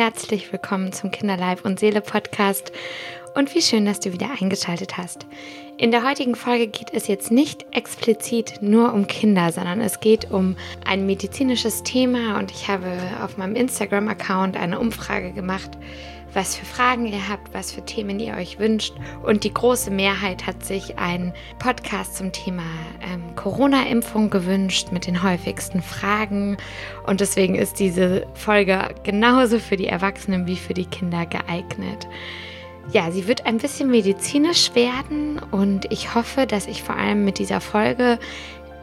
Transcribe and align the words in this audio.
herzlich 0.00 0.50
willkommen 0.50 0.94
zum 0.94 1.10
Kinderleib 1.10 1.66
und 1.66 1.78
Seele 1.78 2.00
Podcast 2.00 2.72
und 3.34 3.54
wie 3.54 3.60
schön, 3.60 3.84
dass 3.84 4.00
du 4.00 4.14
wieder 4.14 4.30
eingeschaltet 4.40 4.96
hast. 4.96 5.26
In 5.76 5.90
der 5.90 6.08
heutigen 6.08 6.36
Folge 6.36 6.68
geht 6.68 6.94
es 6.94 7.06
jetzt 7.06 7.30
nicht 7.30 7.66
explizit 7.72 8.62
nur 8.62 8.94
um 8.94 9.06
Kinder, 9.06 9.52
sondern 9.52 9.82
es 9.82 10.00
geht 10.00 10.30
um 10.30 10.56
ein 10.86 11.04
medizinisches 11.04 11.82
Thema 11.82 12.38
und 12.38 12.50
ich 12.50 12.66
habe 12.66 12.86
auf 13.22 13.36
meinem 13.36 13.54
Instagram-Account 13.56 14.56
eine 14.56 14.78
Umfrage 14.80 15.32
gemacht, 15.32 15.72
was 16.34 16.56
für 16.56 16.64
Fragen 16.64 17.06
ihr 17.06 17.28
habt, 17.28 17.52
was 17.54 17.72
für 17.72 17.84
Themen 17.84 18.20
ihr 18.20 18.34
euch 18.34 18.58
wünscht. 18.58 18.94
Und 19.22 19.44
die 19.44 19.52
große 19.52 19.90
Mehrheit 19.90 20.46
hat 20.46 20.64
sich 20.64 20.98
einen 20.98 21.32
Podcast 21.58 22.16
zum 22.16 22.32
Thema 22.32 22.62
ähm, 23.02 23.34
Corona-Impfung 23.36 24.30
gewünscht 24.30 24.88
mit 24.92 25.06
den 25.06 25.22
häufigsten 25.22 25.82
Fragen. 25.82 26.56
Und 27.06 27.20
deswegen 27.20 27.54
ist 27.54 27.78
diese 27.78 28.26
Folge 28.34 28.94
genauso 29.02 29.58
für 29.58 29.76
die 29.76 29.86
Erwachsenen 29.86 30.46
wie 30.46 30.56
für 30.56 30.74
die 30.74 30.86
Kinder 30.86 31.26
geeignet. 31.26 32.08
Ja, 32.92 33.10
sie 33.10 33.28
wird 33.28 33.46
ein 33.46 33.58
bisschen 33.58 33.90
medizinisch 33.90 34.74
werden 34.74 35.40
und 35.50 35.90
ich 35.92 36.14
hoffe, 36.14 36.46
dass 36.46 36.66
ich 36.66 36.82
vor 36.82 36.96
allem 36.96 37.24
mit 37.24 37.38
dieser 37.38 37.60
Folge 37.60 38.18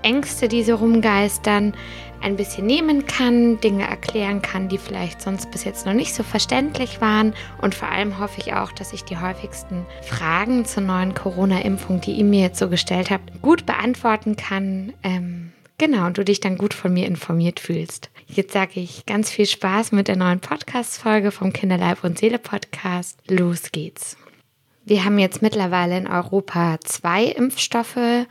Ängste, 0.02 0.48
die 0.48 0.64
so 0.64 0.76
rumgeistern, 0.76 1.74
ein 2.22 2.36
bisschen 2.36 2.66
nehmen 2.66 3.06
kann, 3.06 3.60
Dinge 3.60 3.88
erklären 3.88 4.42
kann, 4.42 4.70
die 4.70 4.78
vielleicht 4.78 5.22
sonst 5.22 5.52
bis 5.52 5.64
jetzt 5.64 5.86
noch 5.86 5.94
nicht 5.94 6.14
so 6.14 6.24
verständlich 6.24 7.02
waren. 7.02 7.34
Und 7.62 7.76
vor 7.76 7.90
allem 7.90 8.20
hoffe 8.20 8.40
ich 8.40 8.54
auch, 8.54 8.72
dass 8.72 8.94
ich 8.94 9.04
die 9.04 9.18
häufigsten 9.18 9.86
Fragen 10.02 10.66
zur 10.66 10.84
neuen 10.84 11.14
Corona-Impfung, 11.14 12.02
die 12.02 12.14
ihr 12.14 12.26
mir 12.26 12.42
jetzt 12.42 12.60
so 12.60 12.70
gestellt 12.70 13.12
habt, 13.12 13.42
gut 13.42 13.66
beantworten 13.66 14.36
kann. 14.36 14.94
Ähm, 15.04 15.52
genau, 15.78 16.06
und 16.06 16.18
du 16.18 16.26
dich 16.26 16.40
dann 16.40 16.58
gut 16.58 16.74
von 16.74 16.94
mir 16.94 17.08
informiert 17.08 17.60
fühlst. 17.60 18.10
Jetzt 18.28 18.54
sage 18.54 18.80
ich 18.80 19.06
ganz 19.06 19.32
viel 19.32 19.46
Spaß 19.46 19.94
mit 19.94 20.08
der 20.08 20.18
neuen 20.18 20.42
Podcast-Folge 20.42 21.32
vom 21.32 21.54
Kinderleib 21.54 22.04
und 22.04 22.18
Seele 22.18 22.40
Podcast. 22.40 23.20
Los 23.30 23.72
geht's. 23.72 24.18
Wir 24.88 25.04
haben 25.04 25.20
jetzt 25.20 25.42
mittlerweile 25.42 25.98
in 25.98 26.08
Europa 26.08 26.78
zwei 26.82 27.26
Impfstoffe, 27.26 28.26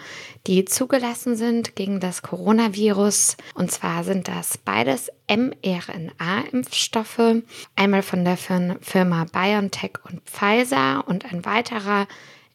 die 0.47 0.65
zugelassen 0.65 1.37
sind 1.37 1.77
gegen 1.77 2.01
das 2.01 2.23
Coronavirus. 2.23 3.37
Und 3.55 3.71
zwar 3.71 4.05
sind 4.05 4.27
das 4.27 4.57
beides 4.57 5.11
mRNA-Impfstoffe, 5.29 7.43
einmal 7.75 8.01
von 8.01 8.25
der 8.25 8.39
Firma 8.39 9.27
BioNTech 9.31 9.99
und 10.11 10.23
Pfizer 10.23 11.07
und 11.07 11.31
ein 11.31 11.45
weiterer 11.45 12.07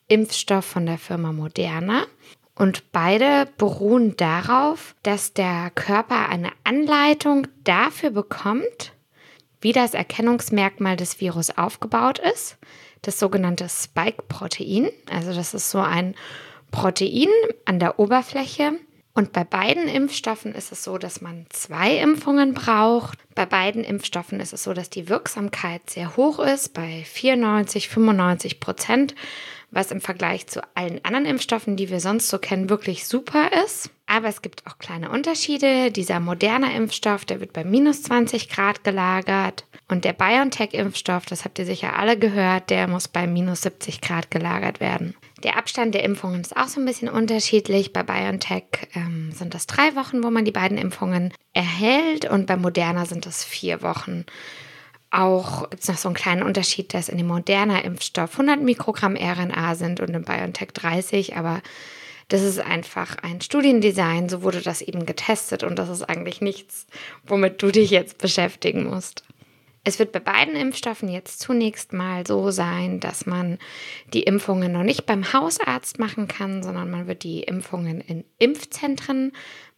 Impfstoff 0.07 0.65
von 0.65 0.87
der 0.87 0.97
Firma 0.97 1.31
Moderna. 1.31 2.07
Und 2.55 2.91
beide 2.91 3.49
beruhen 3.59 4.17
darauf, 4.17 4.95
dass 5.03 5.33
der 5.33 5.69
Körper 5.75 6.27
eine 6.27 6.49
Anleitung 6.63 7.45
dafür 7.63 8.09
bekommt, 8.09 8.93
wie 9.61 9.73
das 9.73 9.93
Erkennungsmerkmal 9.93 10.95
des 10.95 11.21
Virus 11.21 11.55
aufgebaut 11.55 12.17
ist 12.17 12.57
das 13.01 13.19
sogenannte 13.19 13.67
Spike-Protein. 13.69 14.89
Also 15.09 15.33
das 15.33 15.53
ist 15.53 15.71
so 15.71 15.79
ein 15.79 16.15
Protein 16.71 17.29
an 17.65 17.79
der 17.79 17.99
Oberfläche. 17.99 18.73
Und 19.13 19.33
bei 19.33 19.43
beiden 19.43 19.89
Impfstoffen 19.89 20.55
ist 20.55 20.71
es 20.71 20.85
so, 20.85 20.97
dass 20.97 21.19
man 21.19 21.45
zwei 21.49 21.97
Impfungen 21.97 22.53
braucht. 22.53 23.19
Bei 23.35 23.45
beiden 23.45 23.83
Impfstoffen 23.83 24.39
ist 24.39 24.53
es 24.53 24.63
so, 24.63 24.73
dass 24.73 24.89
die 24.89 25.09
Wirksamkeit 25.09 25.89
sehr 25.89 26.15
hoch 26.15 26.39
ist, 26.39 26.73
bei 26.73 27.03
94, 27.03 27.89
95 27.89 28.59
Prozent 28.61 29.15
was 29.71 29.91
im 29.91 30.01
Vergleich 30.01 30.47
zu 30.47 30.61
allen 30.75 31.03
anderen 31.03 31.25
Impfstoffen, 31.25 31.77
die 31.77 31.89
wir 31.89 32.01
sonst 32.01 32.27
so 32.27 32.37
kennen, 32.37 32.69
wirklich 32.69 33.07
super 33.07 33.49
ist. 33.65 33.89
Aber 34.11 34.27
es 34.27 34.41
gibt 34.41 34.67
auch 34.67 34.77
kleine 34.77 35.09
Unterschiede. 35.09 35.89
Dieser 35.89 36.19
moderne 36.19 36.75
Impfstoff, 36.75 37.23
der 37.23 37.39
wird 37.39 37.53
bei 37.53 37.63
minus 37.63 38.03
20 38.03 38.49
Grad 38.49 38.83
gelagert. 38.83 39.65
Und 39.87 40.03
der 40.03 40.11
BioNTech-Impfstoff, 40.11 41.25
das 41.27 41.45
habt 41.45 41.59
ihr 41.59 41.65
sicher 41.65 41.97
alle 41.97 42.19
gehört, 42.19 42.71
der 42.71 42.89
muss 42.89 43.07
bei 43.07 43.25
minus 43.25 43.61
70 43.61 44.01
Grad 44.01 44.29
gelagert 44.29 44.81
werden. 44.81 45.15
Der 45.45 45.57
Abstand 45.57 45.95
der 45.95 46.03
Impfungen 46.03 46.41
ist 46.41 46.57
auch 46.57 46.67
so 46.67 46.81
ein 46.81 46.85
bisschen 46.85 47.07
unterschiedlich. 47.07 47.93
Bei 47.93 48.03
BioNTech 48.03 48.65
ähm, 48.95 49.31
sind 49.31 49.53
das 49.53 49.65
drei 49.65 49.95
Wochen, 49.95 50.25
wo 50.25 50.29
man 50.29 50.43
die 50.43 50.51
beiden 50.51 50.77
Impfungen 50.77 51.33
erhält. 51.53 52.29
Und 52.29 52.47
bei 52.47 52.57
Moderna 52.57 53.05
sind 53.05 53.25
das 53.25 53.45
vier 53.45 53.81
Wochen. 53.81 54.25
Auch 55.09 55.69
gibt 55.69 55.83
es 55.83 55.87
noch 55.87 55.97
so 55.97 56.09
einen 56.09 56.15
kleinen 56.15 56.43
Unterschied, 56.43 56.93
dass 56.93 57.07
in 57.07 57.17
dem 57.17 57.27
moderner 57.27 57.85
Impfstoff 57.85 58.33
100 58.33 58.61
Mikrogramm 58.61 59.15
RNA 59.15 59.75
sind 59.75 60.01
und 60.01 60.13
im 60.13 60.25
BioNTech 60.25 60.73
30, 60.73 61.37
aber 61.37 61.61
das 62.31 62.43
ist 62.43 62.59
einfach 62.59 63.17
ein 63.23 63.41
Studiendesign, 63.41 64.29
so 64.29 64.41
wurde 64.41 64.61
das 64.61 64.81
eben 64.81 65.05
getestet 65.05 65.63
und 65.63 65.77
das 65.77 65.89
ist 65.89 66.03
eigentlich 66.03 66.39
nichts, 66.39 66.87
womit 67.27 67.61
du 67.61 67.71
dich 67.71 67.91
jetzt 67.91 68.19
beschäftigen 68.19 68.85
musst. 68.85 69.25
Es 69.83 69.99
wird 69.99 70.13
bei 70.13 70.19
beiden 70.19 70.55
Impfstoffen 70.55 71.09
jetzt 71.09 71.41
zunächst 71.41 71.91
mal 71.91 72.25
so 72.25 72.49
sein, 72.51 73.01
dass 73.01 73.25
man 73.25 73.57
die 74.13 74.23
Impfungen 74.23 74.71
noch 74.71 74.83
nicht 74.83 75.05
beim 75.05 75.33
Hausarzt 75.33 75.99
machen 75.99 76.29
kann, 76.29 76.63
sondern 76.63 76.89
man 76.89 77.07
wird 77.07 77.23
die 77.23 77.41
Impfungen 77.41 77.99
in 77.99 78.23
Impfzentren 78.37 79.33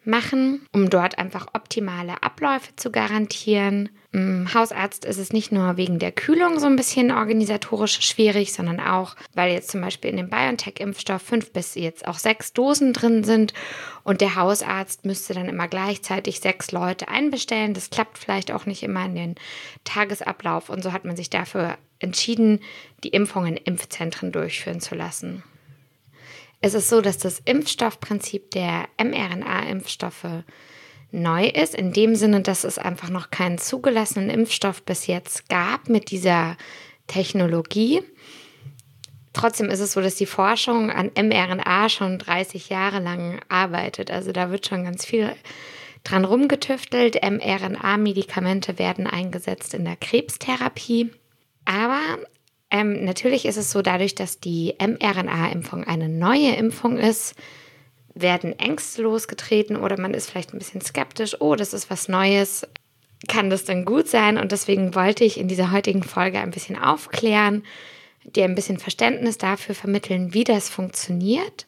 machen, 0.06 0.66
um 0.72 0.90
dort 0.90 1.18
einfach 1.18 1.48
optimale 1.54 2.22
Abläufe 2.24 2.76
zu 2.76 2.92
garantieren. 2.92 3.90
Im 4.12 4.54
Hausarzt 4.54 5.06
ist 5.06 5.18
es 5.18 5.34
nicht 5.34 5.52
nur 5.52 5.76
wegen 5.78 5.98
der 5.98 6.12
Kühlung 6.12 6.60
so 6.60 6.68
ein 6.68 6.76
bisschen 6.76 7.12
organisatorisch 7.12 8.00
schwierig, 8.02 8.54
sondern 8.54 8.80
auch, 8.80 9.16
weil 9.34 9.52
jetzt 9.52 9.72
zum 9.72 9.82
Beispiel 9.82 10.12
in 10.12 10.18
dem 10.18 10.30
BioNTech-Impfstoff 10.30 11.22
fünf 11.22 11.52
bis 11.52 11.74
jetzt 11.74 12.08
auch 12.08 12.20
sechs 12.20 12.54
Dosen 12.54 12.94
drin 12.94 13.24
sind 13.24 13.54
und 14.04 14.22
der 14.22 14.36
Hausarzt 14.36 15.06
müsste 15.06 15.34
dann 15.34 15.50
immer 15.50 15.68
gleichzeitig 15.68 16.42
sechs 16.42 16.72
Leute 16.72 17.08
einbestellen. 17.08 17.74
Das 17.74 17.90
klappt 17.90 18.20
vielleicht 18.20 18.52
auch 18.52 18.68
nicht 18.68 18.84
immer 18.84 19.06
in 19.06 19.16
den 19.16 19.36
Tagesablauf 19.84 20.70
und 20.70 20.84
so 20.84 20.92
hat 20.92 21.06
man 21.06 21.16
sich 21.16 21.32
dafür 21.32 21.78
entschieden, 21.98 22.60
die 23.04 23.10
Impfungen 23.10 23.58
in 23.58 23.64
Impfzentren 23.64 24.32
durchführen 24.32 24.80
zu 24.80 24.94
lassen. 24.94 25.44
Es 26.64 26.74
ist 26.76 26.88
so, 26.88 27.02
dass 27.02 27.18
das 27.18 27.42
Impfstoffprinzip 27.44 28.52
der 28.52 28.88
mRNA-Impfstoffe 28.98 30.46
neu 31.12 31.48
ist, 31.48 31.76
in 31.76 31.92
dem 31.92 32.16
Sinne, 32.16 32.40
dass 32.40 32.64
es 32.64 32.78
einfach 32.78 33.10
noch 33.10 33.32
keinen 33.32 33.58
zugelassenen 33.58 34.30
Impfstoff 34.30 34.82
bis 34.82 35.06
jetzt 35.08 35.50
gab 35.50 35.90
mit 35.90 36.10
dieser 36.10 36.56
Technologie. 37.08 38.02
Trotzdem 39.34 39.70
ist 39.70 39.82
es 39.82 39.92
so, 39.92 40.00
dass 40.00 40.16
die 40.16 40.26
Forschung 40.26 40.90
an 40.90 41.12
mRNA 41.18 41.90
schon 41.90 42.18
30 42.18 42.70
Jahre 42.70 43.00
lang 43.00 43.42
arbeitet. 43.50 44.10
Also 44.10 44.32
da 44.32 44.50
wird 44.50 44.66
schon 44.66 44.86
ganz 44.86 45.04
viel 45.04 45.36
dran 46.06 46.24
rumgetüftelt. 46.24 47.16
mRNA-Medikamente 47.22 48.80
werden 48.80 49.06
eingesetzt 49.06 49.74
in 49.74 49.84
der 49.84 49.98
Krebstherapie. 49.98 51.12
Aber 51.66 52.00
ähm, 52.74 53.06
natürlich 53.06 53.46
ist 53.46 53.58
es 53.58 53.70
so, 53.70 53.84
dadurch, 53.84 54.16
dass 54.16 54.40
die 54.40 54.74
mRNA-Impfung 54.80 55.84
eine 55.84 56.10
neue 56.10 56.56
Impfung 56.56 56.98
ist, 56.98 57.36
werden 58.16 58.58
Ängste 58.58 59.04
losgetreten 59.04 59.78
oder 59.78 60.00
man 60.00 60.16
ist 60.16 60.30
vielleicht 60.30 60.54
ein 60.54 60.58
bisschen 60.58 60.82
skeptisch, 60.82 61.40
oh, 61.40 61.56
das 61.56 61.74
ist 61.74 61.92
was 61.92 62.10
Neues, 62.10 62.68
kann 63.28 63.52
das 63.52 63.66
denn 63.66 63.86
gut 63.86 64.08
sein? 64.08 64.40
Und 64.40 64.52
deswegen 64.52 64.96
wollte 64.96 65.24
ich 65.24 65.40
in 65.40 65.48
dieser 65.48 65.72
heutigen 65.72 66.02
Folge 66.02 66.40
ein 66.40 66.50
bisschen 66.50 66.76
aufklären, 66.76 67.64
dir 68.24 68.46
ein 68.46 68.56
bisschen 68.56 68.80
Verständnis 68.80 69.38
dafür 69.38 69.76
vermitteln, 69.76 70.34
wie 70.34 70.44
das 70.44 70.70
funktioniert, 70.70 71.68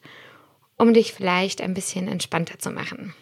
um 0.76 0.92
dich 0.92 1.12
vielleicht 1.12 1.60
ein 1.60 1.74
bisschen 1.74 2.08
entspannter 2.08 2.58
zu 2.58 2.70
machen 2.70 3.14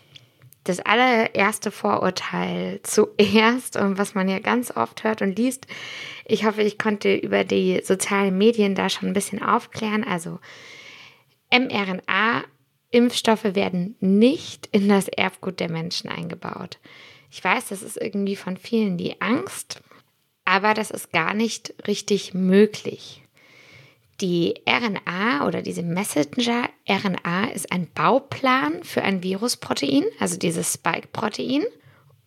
das 0.65 0.81
allererste 0.81 1.71
Vorurteil 1.71 2.81
zuerst, 2.83 3.77
was 3.79 4.15
man 4.15 4.29
ja 4.29 4.41
ganz 4.41 4.77
oft 4.77 5.05
hört 5.05 5.23
und 5.23 5.39
liest. 5.39 5.67
Ich 6.25 6.45
hoffe, 6.45 6.63
ich 6.63 6.79
konnte 6.79 7.15
über 7.15 7.45
die 7.45 7.81
sozialen 7.85 8.37
Medien 8.37 8.75
da 8.75 8.89
schon 8.89 9.09
ein 9.09 9.15
bisschen 9.15 9.43
aufklären. 9.43 10.05
Also 10.05 10.41
mRNA-Impfstoffe 11.53 13.55
werden 13.55 13.97
nicht 14.01 14.69
in 14.73 14.89
das 14.89 15.09
Erbgut 15.09 15.61
der 15.61 15.71
Menschen 15.71 16.11
eingebaut. 16.11 16.79
Ich 17.31 17.43
weiß, 17.43 17.69
das 17.69 17.83
ist 17.83 18.01
irgendwie 18.01 18.37
von 18.37 18.57
vielen 18.57 18.97
die 18.97 19.21
Angst, 19.21 19.83
aber 20.45 20.73
das 20.73 20.91
ist 20.91 21.13
gar 21.13 21.35
nicht 21.35 21.75
richtig 21.87 22.33
möglich. 22.33 23.24
Die 24.25 24.55
RNA 24.67 25.47
oder 25.47 25.61
diese 25.61 25.83
Messenger-RNA 25.83 27.45
ist 27.53 27.71
ein 27.71 27.89
Bauplan 27.95 28.83
für 28.83 29.03
ein 29.03 29.23
Virusprotein, 29.23 30.05
also 30.19 30.39
dieses 30.39 30.73
Spike-Protein, 30.73 31.63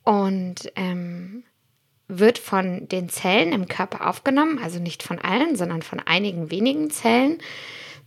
und 0.03 0.71
ähm, 0.75 1.43
wird 2.07 2.37
von 2.37 2.87
den 2.87 3.09
Zellen 3.09 3.51
im 3.51 3.67
Körper 3.67 4.07
aufgenommen, 4.07 4.59
also 4.61 4.77
nicht 4.77 5.01
von 5.01 5.17
allen, 5.17 5.55
sondern 5.55 5.81
von 5.81 5.99
einigen 5.99 6.51
wenigen 6.51 6.91
Zellen. 6.91 7.39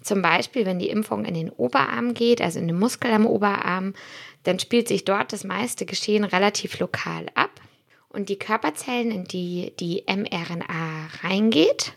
Zum 0.00 0.22
Beispiel, 0.22 0.66
wenn 0.66 0.78
die 0.78 0.88
Impfung 0.88 1.24
in 1.24 1.34
den 1.34 1.50
Oberarm 1.50 2.14
geht, 2.14 2.40
also 2.40 2.60
in 2.60 2.68
den 2.68 2.78
Muskel 2.78 3.10
am 3.10 3.26
Oberarm, 3.26 3.94
dann 4.44 4.60
spielt 4.60 4.86
sich 4.86 5.04
dort 5.04 5.32
das 5.32 5.42
meiste 5.42 5.84
Geschehen 5.84 6.22
relativ 6.22 6.78
lokal 6.78 7.26
ab. 7.34 7.60
Und 8.08 8.28
die 8.28 8.38
Körperzellen, 8.38 9.10
in 9.10 9.24
die 9.24 9.72
die 9.80 10.04
mRNA 10.06 11.08
reingeht, 11.24 11.94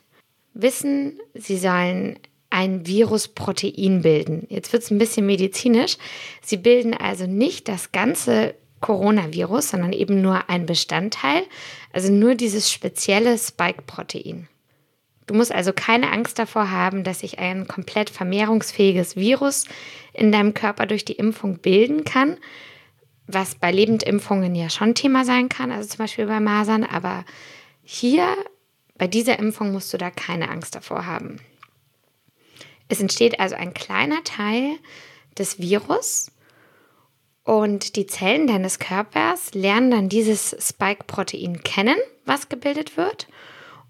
wissen, 0.53 1.19
sie 1.33 1.57
sollen 1.57 2.19
ein 2.50 2.85
Virusprotein 2.85 4.03
bilden. 4.03 4.45
Jetzt 4.50 4.73
wird 4.73 4.83
es 4.83 4.91
ein 4.91 5.00
bisschen 5.00 5.25
medizinisch. 5.25 5.97
Sie 6.41 6.57
bilden 6.57 6.94
also 6.94 7.25
nicht 7.25 7.67
das 7.67 7.91
ganze 7.91 8.53
Coronavirus, 8.79 9.69
sondern 9.69 9.94
eben 9.94 10.21
nur 10.21 10.50
ein 10.50 10.65
Bestandteil, 10.65 11.44
also 11.94 12.11
nur 12.11 12.35
dieses 12.35 12.71
spezielle 12.71 13.38
Spike-Protein. 13.38 14.47
Du 15.25 15.33
musst 15.33 15.53
also 15.53 15.71
keine 15.73 16.11
Angst 16.11 16.38
davor 16.38 16.69
haben, 16.69 17.03
dass 17.03 17.21
sich 17.21 17.39
ein 17.39 17.67
komplett 17.67 18.09
vermehrungsfähiges 18.09 19.15
Virus 19.15 19.65
in 20.13 20.31
deinem 20.31 20.53
Körper 20.53 20.85
durch 20.85 21.05
die 21.05 21.13
Impfung 21.13 21.59
bilden 21.59 22.03
kann, 22.03 22.38
was 23.25 23.55
bei 23.55 23.71
Lebendimpfungen 23.71 24.53
ja 24.53 24.69
schon 24.69 24.95
Thema 24.95 25.23
sein 25.23 25.47
kann, 25.47 25.71
also 25.71 25.88
zum 25.88 26.00
Beispiel 26.00 26.25
bei 26.25 26.41
Masern, 26.41 26.83
aber 26.83 27.23
hier 27.83 28.27
bei 28.95 29.07
dieser 29.07 29.39
Impfung 29.39 29.71
musst 29.71 29.93
du 29.93 29.97
da 29.97 30.11
keine 30.11 30.49
Angst 30.49 30.75
davor 30.75 31.05
haben. 31.05 31.39
Es 32.89 32.99
entsteht 32.99 33.39
also 33.39 33.55
ein 33.55 33.73
kleiner 33.73 34.23
Teil 34.23 34.77
des 35.37 35.59
Virus 35.59 36.31
und 37.43 37.97
die 37.97 38.07
Zellen 38.07 38.47
deines 38.47 38.79
Körpers 38.79 39.53
lernen 39.53 39.91
dann 39.91 40.09
dieses 40.09 40.55
Spike-Protein 40.59 41.63
kennen, 41.63 41.97
was 42.25 42.49
gebildet 42.49 42.95
wird. 42.95 43.27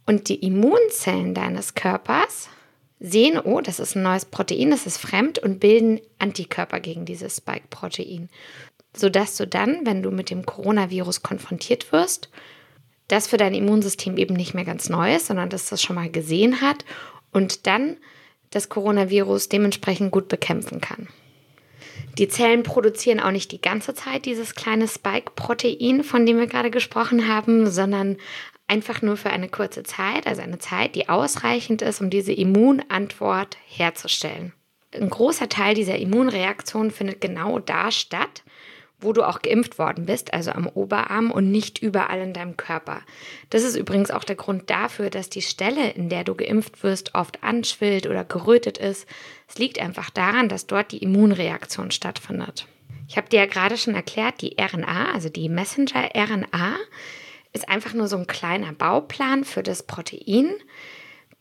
Und 0.05 0.27
die 0.27 0.44
Immunzellen 0.44 1.33
deines 1.33 1.75
Körpers 1.75 2.50
sehen, 3.00 3.39
oh, 3.39 3.61
das 3.61 3.79
ist 3.79 3.95
ein 3.95 4.03
neues 4.03 4.25
Protein, 4.25 4.71
das 4.71 4.88
ist 4.88 4.97
fremd 4.97 5.38
und 5.39 5.59
bilden 5.59 6.01
Antikörper 6.17 6.79
gegen 6.79 7.05
dieses 7.05 7.38
Spike-Protein. 7.38 8.29
Sodass 8.95 9.38
du 9.38 9.47
dann, 9.47 9.85
wenn 9.85 10.01
du 10.01 10.11
mit 10.11 10.29
dem 10.29 10.45
Coronavirus 10.45 11.21
konfrontiert 11.21 11.91
wirst, 11.91 12.29
das 13.07 13.27
für 13.27 13.38
dein 13.38 13.53
Immunsystem 13.53 14.17
eben 14.17 14.35
nicht 14.35 14.53
mehr 14.53 14.65
ganz 14.65 14.89
neu 14.89 15.15
ist, 15.15 15.27
sondern 15.27 15.50
dass 15.50 15.69
das 15.69 15.81
schon 15.81 15.95
mal 15.95 16.09
gesehen 16.09 16.61
hat 16.61 16.85
und 17.31 17.67
dann 17.67 17.97
das 18.50 18.69
Coronavirus 18.69 19.50
dementsprechend 19.50 20.11
gut 20.11 20.27
bekämpfen 20.27 20.79
kann. 20.79 21.07
Die 22.17 22.27
Zellen 22.27 22.63
produzieren 22.63 23.19
auch 23.19 23.31
nicht 23.31 23.51
die 23.51 23.61
ganze 23.61 23.94
Zeit 23.95 24.25
dieses 24.25 24.53
kleine 24.53 24.88
Spike-Protein, 24.88 26.03
von 26.03 26.25
dem 26.25 26.38
wir 26.38 26.47
gerade 26.47 26.69
gesprochen 26.69 27.27
haben, 27.27 27.69
sondern 27.69 28.17
einfach 28.67 29.01
nur 29.01 29.17
für 29.17 29.31
eine 29.31 29.50
kurze 29.50 29.83
Zeit, 29.83 30.27
also 30.27 30.41
eine 30.41 30.59
Zeit, 30.59 30.95
die 30.95 31.09
ausreichend 31.09 31.81
ist, 31.81 32.01
um 32.01 32.09
diese 32.09 32.31
Immunantwort 32.31 33.57
herzustellen. 33.67 34.53
Ein 34.94 35.09
großer 35.09 35.50
Teil 35.50 35.73
dieser 35.73 35.97
Immunreaktion 35.97 36.91
findet 36.91 37.19
genau 37.19 37.59
da 37.59 37.89
statt, 37.89 38.43
wo 39.03 39.13
du 39.13 39.27
auch 39.27 39.41
geimpft 39.41 39.77
worden 39.77 40.05
bist, 40.05 40.33
also 40.33 40.51
am 40.51 40.67
Oberarm 40.67 41.31
und 41.31 41.51
nicht 41.51 41.79
überall 41.79 42.21
in 42.21 42.33
deinem 42.33 42.57
Körper. 42.57 43.01
Das 43.50 43.63
ist 43.63 43.75
übrigens 43.75 44.11
auch 44.11 44.23
der 44.23 44.35
Grund 44.35 44.69
dafür, 44.69 45.09
dass 45.09 45.29
die 45.29 45.41
Stelle, 45.41 45.91
in 45.91 46.09
der 46.09 46.23
du 46.23 46.35
geimpft 46.35 46.83
wirst, 46.83 47.15
oft 47.15 47.44
anschwillt 47.44 48.07
oder 48.07 48.23
gerötet 48.23 48.77
ist. 48.77 49.07
Es 49.47 49.57
liegt 49.57 49.79
einfach 49.79 50.09
daran, 50.09 50.50
dass 50.50 50.67
dort 50.67 50.91
die 50.91 51.03
Immunreaktion 51.03 51.91
stattfindet. 51.91 52.67
Ich 53.07 53.17
habe 53.17 53.29
dir 53.29 53.41
ja 53.41 53.45
gerade 53.45 53.77
schon 53.77 53.95
erklärt, 53.95 54.41
die 54.41 54.55
RNA, 54.59 55.11
also 55.13 55.29
die 55.29 55.50
Messenger-RNA, 55.50 56.77
ist 57.51 57.69
einfach 57.69 57.94
nur 57.94 58.07
so 58.07 58.17
ein 58.17 58.27
kleiner 58.27 58.73
Bauplan 58.73 59.44
für 59.44 59.61
das 59.61 59.83
Protein. 59.83 60.51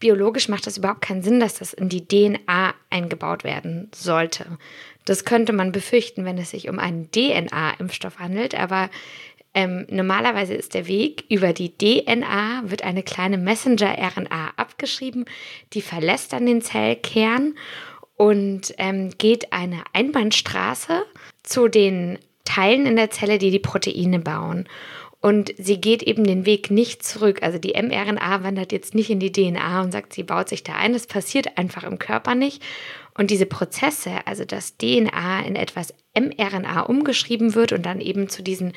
Biologisch 0.02 0.49
macht 0.49 0.66
das 0.66 0.78
überhaupt 0.78 1.02
keinen 1.02 1.22
Sinn, 1.22 1.38
dass 1.38 1.54
das 1.54 1.72
in 1.72 1.88
die 1.88 2.04
DNA 2.08 2.75
eingebaut 2.90 3.44
werden 3.44 3.88
sollte. 3.94 4.58
Das 5.04 5.25
könnte 5.25 5.52
man 5.52 5.70
befürchten, 5.70 6.25
wenn 6.25 6.38
es 6.38 6.50
sich 6.50 6.69
um 6.69 6.81
einen 6.81 7.08
DNA-Impfstoff 7.12 8.19
handelt, 8.19 8.56
aber 8.56 8.90
ähm, 9.54 9.87
normalerweise 9.88 10.54
ist 10.54 10.75
der 10.75 10.88
Weg 10.88 11.26
über 11.28 11.52
die 11.52 11.78
DNA, 11.78 12.62
wird 12.64 12.82
eine 12.82 13.04
kleine 13.04 13.38
Messenger-RNA 13.38 14.54
abgeschrieben, 14.56 15.25
die 15.72 15.82
verlässt 15.82 16.32
dann 16.32 16.46
den 16.46 16.62
Zellkern 16.62 17.55
und 18.16 18.75
ähm, 18.78 19.10
geht 19.19 19.52
eine 19.52 19.84
Einbahnstraße 19.93 21.05
zu 21.44 21.69
den 21.69 22.19
Teilen 22.44 22.87
in 22.87 22.96
der 22.96 23.10
Zelle, 23.10 23.38
die 23.38 23.52
die 23.52 23.60
Proteine 23.60 24.19
bauen. 24.19 24.69
Und 25.22 25.54
sie 25.56 25.80
geht 25.80 26.02
eben 26.02 26.24
den 26.24 26.46
Weg 26.46 26.72
nicht 26.72 27.04
zurück. 27.04 27.44
Also 27.44 27.56
die 27.56 27.80
mRNA 27.80 28.42
wandert 28.42 28.72
jetzt 28.72 28.92
nicht 28.92 29.08
in 29.08 29.20
die 29.20 29.30
DNA 29.30 29.80
und 29.80 29.92
sagt, 29.92 30.12
sie 30.12 30.24
baut 30.24 30.48
sich 30.48 30.64
da 30.64 30.74
ein. 30.74 30.92
Das 30.92 31.06
passiert 31.06 31.56
einfach 31.56 31.84
im 31.84 32.00
Körper 32.00 32.34
nicht. 32.34 32.60
Und 33.16 33.30
diese 33.30 33.46
Prozesse, 33.46 34.10
also 34.26 34.44
dass 34.44 34.78
DNA 34.78 35.42
in 35.46 35.54
etwas 35.54 35.94
mRNA 36.19 36.80
umgeschrieben 36.80 37.54
wird 37.54 37.72
und 37.72 37.86
dann 37.86 38.00
eben 38.00 38.28
zu 38.28 38.42
diesen 38.42 38.72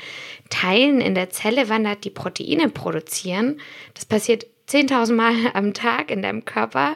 Teilen 0.52 1.02
in 1.02 1.16
der 1.16 1.32
Zelle 1.32 1.68
wandert, 1.68 2.04
die 2.04 2.12
Proteine 2.12 2.70
produzieren, 2.70 3.60
das 3.96 4.06
passiert 4.06 4.46
10.000 4.70 5.14
Mal 5.14 5.34
am 5.56 5.74
Tag 5.74 6.12
in 6.12 6.22
deinem 6.22 6.46
Körper. 6.46 6.96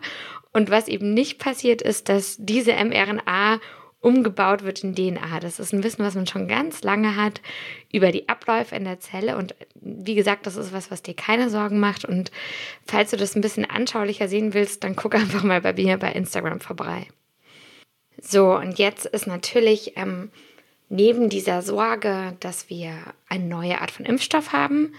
Und 0.54 0.70
was 0.70 0.88
eben 0.88 1.16
nicht 1.16 1.40
passiert 1.40 1.82
ist, 1.82 2.08
dass 2.08 2.36
diese 2.38 2.74
mRNA 2.74 3.60
umgebaut 4.02 4.64
wird 4.64 4.84
in 4.84 4.96
DNA. 4.96 5.40
Das 5.42 5.60
ist 5.60 5.74
ein 5.74 5.84
Wissen, 5.84 6.06
was 6.06 6.16
man 6.16 6.28
schon 6.28 6.48
ganz 6.48 6.84
lange 6.84 7.16
hat 7.16 7.42
über 7.92 8.12
die 8.12 8.30
Abläufe 8.30 8.76
in 8.76 8.86
der 8.86 9.00
Zelle. 9.00 9.38
Und 9.38 9.56
wie 9.76 10.16
gesagt, 10.16 10.46
das 10.46 10.56
ist 10.56 10.72
was, 10.72 10.90
was 10.90 11.02
dir 11.02 11.14
keine 11.14 11.50
Sorgen 11.50 11.80
macht. 11.80 12.06
Und 12.06 12.32
falls 12.86 13.12
du 13.12 13.18
das 13.18 13.36
ein 13.36 13.42
bisschen 13.42 13.66
anschaulicher 13.66 14.28
sehen 14.28 14.54
willst, 14.54 14.84
dann 14.84 14.96
guck 14.96 15.16
einfach 15.16 15.44
mal 15.44 15.62
bei 15.62 15.74
mir 15.74 15.98
bei 15.98 16.12
Instagram 16.12 16.62
vorbei. 16.62 17.08
So, 18.22 18.56
und 18.56 18.80
jetzt 18.80 19.06
ist 19.06 19.28
natürlich 19.28 19.98
ähm, 19.98 20.32
neben 20.90 21.30
dieser 21.30 21.62
Sorge, 21.62 22.36
dass 22.40 22.70
wir 22.70 22.94
eine 23.28 23.46
neue 23.46 23.82
Art 23.82 23.92
von 23.92 24.06
Impfstoff 24.06 24.52
haben, 24.54 24.94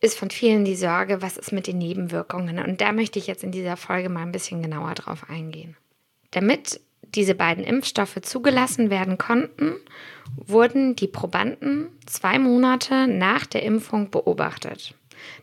ist 0.00 0.18
von 0.18 0.30
vielen 0.30 0.64
die 0.64 0.74
Sorge, 0.74 1.22
was 1.22 1.36
ist 1.36 1.52
mit 1.52 1.68
den 1.68 1.78
Nebenwirkungen? 1.78 2.58
Und 2.58 2.80
da 2.80 2.92
möchte 2.92 3.20
ich 3.20 3.28
jetzt 3.28 3.44
in 3.44 3.52
dieser 3.52 3.76
Folge 3.76 4.08
mal 4.08 4.22
ein 4.22 4.32
bisschen 4.32 4.60
genauer 4.60 4.94
drauf 4.94 5.30
eingehen. 5.30 5.76
Damit 6.32 6.80
diese 7.02 7.34
beiden 7.34 7.64
Impfstoffe 7.64 8.20
zugelassen 8.22 8.90
werden 8.90 9.18
konnten, 9.18 9.74
wurden 10.36 10.96
die 10.96 11.08
Probanden 11.08 11.88
zwei 12.06 12.38
Monate 12.38 13.06
nach 13.06 13.46
der 13.46 13.62
Impfung 13.62 14.10
beobachtet. 14.10 14.94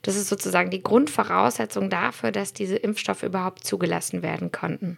Das 0.02 0.16
ist 0.16 0.28
sozusagen 0.28 0.72
die 0.72 0.84
Grundvoraussetzung 0.84 1.90
dafür, 1.90 2.32
dass 2.32 2.54
diese 2.54 2.76
Impfstoffe 2.76 3.24
überhaupt 3.24 3.64
zugelassen 3.64 4.24
werden 4.24 4.52
konnten. 4.52 4.98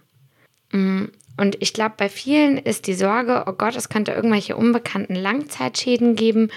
Mm, 0.71 1.05
und 1.37 1.57
ich 1.59 1.73
glaube, 1.73 1.95
bei 1.97 2.09
vielen 2.09 2.57
ist 2.57 2.87
die 2.87 2.93
Sorge, 2.93 3.43
oh 3.47 3.53
Gott, 3.53 3.75
es 3.75 3.89
könnte 3.89 4.11
irgendwelche 4.11 4.55
unbekannten 4.55 5.15
Langzeitschäden 5.15 6.15
geben. 6.15 6.49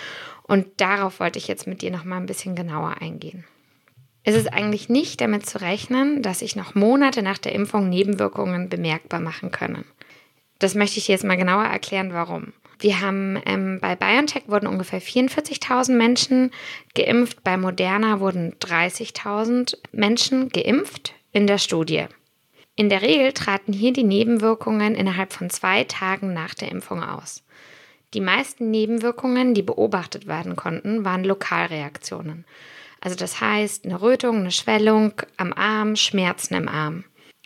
Und 0.42 0.66
darauf 0.78 1.20
wollte 1.20 1.38
ich 1.38 1.48
jetzt 1.48 1.66
mit 1.66 1.82
dir 1.82 1.90
noch 1.90 2.04
mal 2.04 2.18
ein 2.18 2.26
bisschen 2.26 2.54
genauer 2.54 2.96
eingehen. 3.00 3.44
Es 4.24 4.34
ist 4.34 4.52
eigentlich 4.52 4.88
nicht 4.88 5.20
damit 5.20 5.46
zu 5.46 5.60
rechnen, 5.60 6.22
dass 6.22 6.38
sich 6.38 6.56
noch 6.56 6.74
Monate 6.74 7.22
nach 7.22 7.38
der 7.38 7.52
Impfung 7.52 7.90
Nebenwirkungen 7.90 8.70
bemerkbar 8.70 9.20
machen 9.20 9.50
können. 9.50 9.84
Das 10.58 10.74
möchte 10.74 10.98
ich 10.98 11.06
dir 11.06 11.12
jetzt 11.12 11.24
mal 11.24 11.36
genauer 11.36 11.64
erklären, 11.64 12.14
warum. 12.14 12.54
Wir 12.80 13.00
haben 13.00 13.40
ähm, 13.44 13.78
bei 13.80 13.94
BioNTech 13.94 14.44
wurden 14.46 14.66
ungefähr 14.66 15.00
44.000 15.00 15.92
Menschen 15.92 16.50
geimpft, 16.94 17.44
bei 17.44 17.56
Moderna 17.56 18.18
wurden 18.18 18.54
30.000 18.60 19.76
Menschen 19.92 20.48
geimpft 20.48 21.14
in 21.32 21.46
der 21.46 21.58
Studie. 21.58 22.06
In 22.76 22.88
der 22.88 23.02
Regel 23.02 23.32
traten 23.32 23.72
hier 23.72 23.92
die 23.92 24.04
Nebenwirkungen 24.04 24.94
innerhalb 24.94 25.32
von 25.32 25.50
zwei 25.50 25.84
Tagen 25.84 26.32
nach 26.32 26.54
der 26.54 26.72
Impfung 26.72 27.02
aus. 27.02 27.44
Die 28.14 28.20
meisten 28.20 28.70
Nebenwirkungen, 28.70 29.54
die 29.54 29.62
beobachtet 29.62 30.26
werden 30.26 30.56
konnten, 30.56 31.04
waren 31.04 31.24
Lokalreaktionen. 31.24 32.44
Also 33.04 33.16
das 33.16 33.38
heißt 33.38 33.84
eine 33.84 34.00
Rötung, 34.00 34.38
eine 34.38 34.50
Schwellung 34.50 35.12
am 35.36 35.52
Arm, 35.52 35.94
Schmerzen 35.94 36.54
im 36.54 36.68
Arm. 36.68 37.04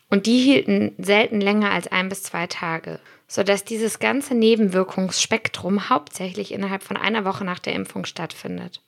Und 0.09 0.27
die 0.27 0.39
hielten 0.39 0.95
selten 0.99 1.41
länger 1.41 1.73
als 1.73 1.89
ein 1.89 2.09
bis 2.09 2.23
zwei 2.23 2.47
Tage, 2.47 3.01
sodass 3.27 3.65
dieses 3.65 3.99
ganze 3.99 4.37
Nebenwirkungsspektrum 4.37 5.91
hauptsächlich 5.91 6.53
innerhalb 6.53 6.85
von 6.85 6.97
einer 6.97 7.25
Woche 7.25 7.45
nach 7.45 7.59
der 7.59 7.75
Impfung 7.75 8.05
stattfindet. 8.05 8.83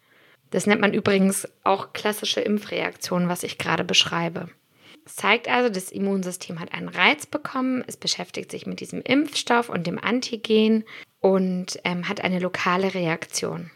Das 0.50 0.66
nennt 0.66 0.80
man 0.80 0.94
übrigens 0.94 1.48
auch 1.64 1.92
klassische 1.92 2.40
Impfreaktion, 2.40 3.28
was 3.28 3.42
ich 3.42 3.58
gerade 3.58 3.84
beschreibe. 3.84 4.48
Es 5.04 5.16
zeigt 5.16 5.48
also, 5.48 5.70
das 5.70 5.90
Immunsystem 5.90 6.60
hat 6.60 6.72
einen 6.72 6.88
Reiz 6.88 7.26
bekommen, 7.26 7.82
es 7.88 7.96
beschäftigt 7.96 8.52
sich 8.52 8.66
mit 8.66 8.78
diesem 8.78 9.02
Impfstoff 9.02 9.70
und 9.70 9.88
dem 9.88 9.98
Antigen 9.98 10.84
und 11.18 11.80
ähm, 11.82 12.08
hat 12.08 12.20
eine 12.20 12.38
lokale 12.38 12.94
Reaktion. 12.94 13.72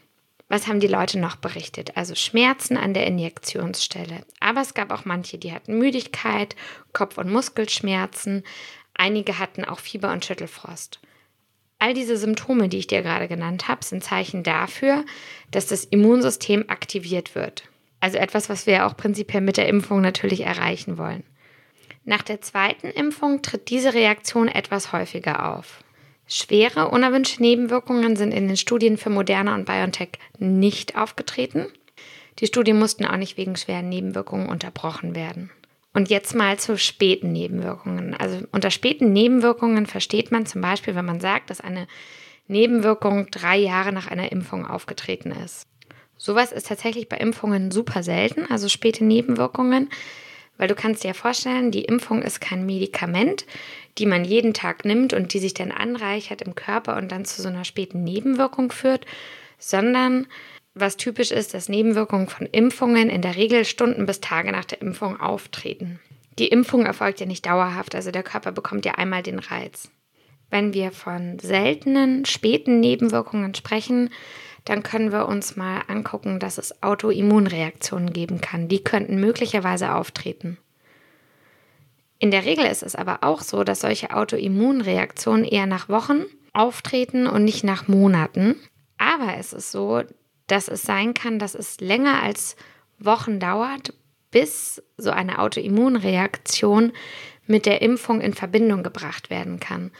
Was 0.47 0.67
haben 0.67 0.79
die 0.79 0.87
Leute 0.87 1.19
noch 1.19 1.37
berichtet? 1.37 1.97
Also 1.97 2.13
Schmerzen 2.13 2.77
an 2.77 2.93
der 2.93 3.07
Injektionsstelle. 3.07 4.21
Aber 4.39 4.61
es 4.61 4.73
gab 4.73 4.91
auch 4.91 5.05
manche, 5.05 5.37
die 5.37 5.51
hatten 5.51 5.77
Müdigkeit, 5.77 6.55
Kopf- 6.93 7.17
und 7.17 7.31
Muskelschmerzen. 7.31 8.43
Einige 8.93 9.39
hatten 9.39 9.65
auch 9.65 9.79
Fieber 9.79 10.11
und 10.11 10.23
Schüttelfrost. 10.23 10.99
All 11.79 11.93
diese 11.93 12.17
Symptome, 12.17 12.69
die 12.69 12.77
ich 12.77 12.87
dir 12.87 13.01
gerade 13.01 13.27
genannt 13.27 13.67
habe, 13.67 13.83
sind 13.83 14.03
Zeichen 14.03 14.43
dafür, 14.43 15.03
dass 15.51 15.67
das 15.67 15.83
Immunsystem 15.83 16.65
aktiviert 16.67 17.35
wird. 17.35 17.63
Also 17.99 18.17
etwas, 18.17 18.49
was 18.49 18.67
wir 18.67 18.85
auch 18.85 18.95
prinzipiell 18.95 19.41
mit 19.41 19.57
der 19.57 19.67
Impfung 19.67 20.01
natürlich 20.01 20.41
erreichen 20.41 20.97
wollen. 20.97 21.23
Nach 22.03 22.21
der 22.21 22.39
zweiten 22.39 22.87
Impfung 22.87 23.41
tritt 23.41 23.69
diese 23.69 23.95
Reaktion 23.95 24.47
etwas 24.47 24.93
häufiger 24.93 25.55
auf. 25.55 25.83
Schwere 26.27 26.89
unerwünschte 26.89 27.41
Nebenwirkungen 27.41 28.15
sind 28.15 28.31
in 28.31 28.47
den 28.47 28.57
Studien 28.57 28.97
für 28.97 29.09
Moderna 29.09 29.55
und 29.55 29.65
BioNTech 29.65 30.13
nicht 30.39 30.97
aufgetreten. 30.97 31.67
Die 32.39 32.47
Studien 32.47 32.79
mussten 32.79 33.05
auch 33.05 33.17
nicht 33.17 33.37
wegen 33.37 33.55
schweren 33.55 33.89
Nebenwirkungen 33.89 34.49
unterbrochen 34.49 35.15
werden. 35.15 35.51
Und 35.93 36.09
jetzt 36.09 36.35
mal 36.35 36.59
zu 36.59 36.77
späten 36.77 37.31
Nebenwirkungen. 37.31 38.15
Also 38.15 38.39
unter 38.51 38.69
späten 38.69 39.13
Nebenwirkungen 39.13 39.85
versteht 39.85 40.31
man 40.31 40.45
zum 40.45 40.61
Beispiel, 40.61 40.95
wenn 40.95 41.05
man 41.05 41.21
sagt, 41.21 41.49
dass 41.49 41.61
eine 41.61 41.87
Nebenwirkung 42.47 43.31
drei 43.31 43.57
Jahre 43.57 43.93
nach 43.93 44.07
einer 44.07 44.31
Impfung 44.31 44.65
aufgetreten 44.65 45.31
ist. 45.31 45.67
Sowas 46.17 46.51
ist 46.51 46.67
tatsächlich 46.67 47.07
bei 47.07 47.17
Impfungen 47.17 47.71
super 47.71 48.03
selten, 48.03 48.45
also 48.49 48.67
späte 48.67 49.05
Nebenwirkungen, 49.05 49.89
weil 50.57 50.67
du 50.67 50.75
kannst 50.75 51.03
dir 51.03 51.09
ja 51.09 51.13
vorstellen, 51.13 51.71
die 51.71 51.83
Impfung 51.83 52.21
ist 52.21 52.39
kein 52.39 52.65
Medikament, 52.65 53.45
die 53.97 54.05
man 54.05 54.25
jeden 54.25 54.53
Tag 54.53 54.85
nimmt 54.85 55.13
und 55.13 55.33
die 55.33 55.39
sich 55.39 55.53
dann 55.53 55.71
anreichert 55.71 56.41
im 56.41 56.55
Körper 56.55 56.97
und 56.97 57.11
dann 57.11 57.25
zu 57.25 57.41
so 57.41 57.47
einer 57.47 57.65
späten 57.65 58.03
Nebenwirkung 58.03 58.71
führt, 58.71 59.05
sondern 59.57 60.27
was 60.73 60.97
typisch 60.97 61.31
ist, 61.31 61.53
dass 61.53 61.69
Nebenwirkungen 61.69 62.27
von 62.27 62.47
Impfungen 62.47 63.09
in 63.09 63.21
der 63.21 63.37
Regel 63.37 63.63
Stunden 63.63 64.05
bis 64.05 64.19
Tage 64.19 64.51
nach 64.51 64.65
der 64.65 64.81
Impfung 64.81 65.19
auftreten. 65.19 65.99
Die 66.37 66.49
Impfung 66.49 66.85
erfolgt 66.85 67.21
ja 67.21 67.25
nicht 67.25 67.45
dauerhaft, 67.45 67.95
also 67.95 68.11
der 68.11 68.23
Körper 68.23 68.51
bekommt 68.51 68.85
ja 68.85 68.95
einmal 68.95 69.23
den 69.23 69.39
Reiz. 69.39 69.89
Wenn 70.49 70.73
wir 70.73 70.91
von 70.91 71.39
seltenen, 71.39 72.25
späten 72.25 72.81
Nebenwirkungen 72.81 73.55
sprechen, 73.55 74.09
dann 74.65 74.83
können 74.83 75.11
wir 75.11 75.27
uns 75.27 75.55
mal 75.55 75.81
angucken, 75.87 76.39
dass 76.39 76.57
es 76.57 76.83
Autoimmunreaktionen 76.83 78.11
geben 78.11 78.41
kann. 78.41 78.67
Die 78.67 78.83
könnten 78.83 79.19
möglicherweise 79.19 79.93
auftreten. 79.93 80.57
In 82.19 82.31
der 82.31 82.45
Regel 82.45 82.65
ist 82.65 82.83
es 82.83 82.95
aber 82.95 83.19
auch 83.21 83.41
so, 83.41 83.63
dass 83.63 83.81
solche 83.81 84.11
Autoimmunreaktionen 84.15 85.43
eher 85.43 85.65
nach 85.65 85.89
Wochen 85.89 86.25
auftreten 86.53 87.27
und 87.27 87.43
nicht 87.43 87.63
nach 87.63 87.87
Monaten. 87.87 88.55
Aber 88.97 89.35
es 89.37 89.53
ist 89.53 89.71
so, 89.71 90.03
dass 90.47 90.67
es 90.67 90.83
sein 90.83 91.13
kann, 91.13 91.39
dass 91.39 91.55
es 91.55 91.79
länger 91.81 92.21
als 92.23 92.55
Wochen 92.97 93.39
dauert, 93.39 93.93
bis 94.31 94.81
so 94.97 95.11
eine 95.11 95.39
Autoimmunreaktion 95.39 96.93
mit 97.47 97.65
der 97.65 97.81
Impfung 97.81 98.21
in 98.21 98.33
Verbindung 98.33 98.83
gebracht 98.83 99.29
werden 99.29 99.59
kann. 99.59 99.91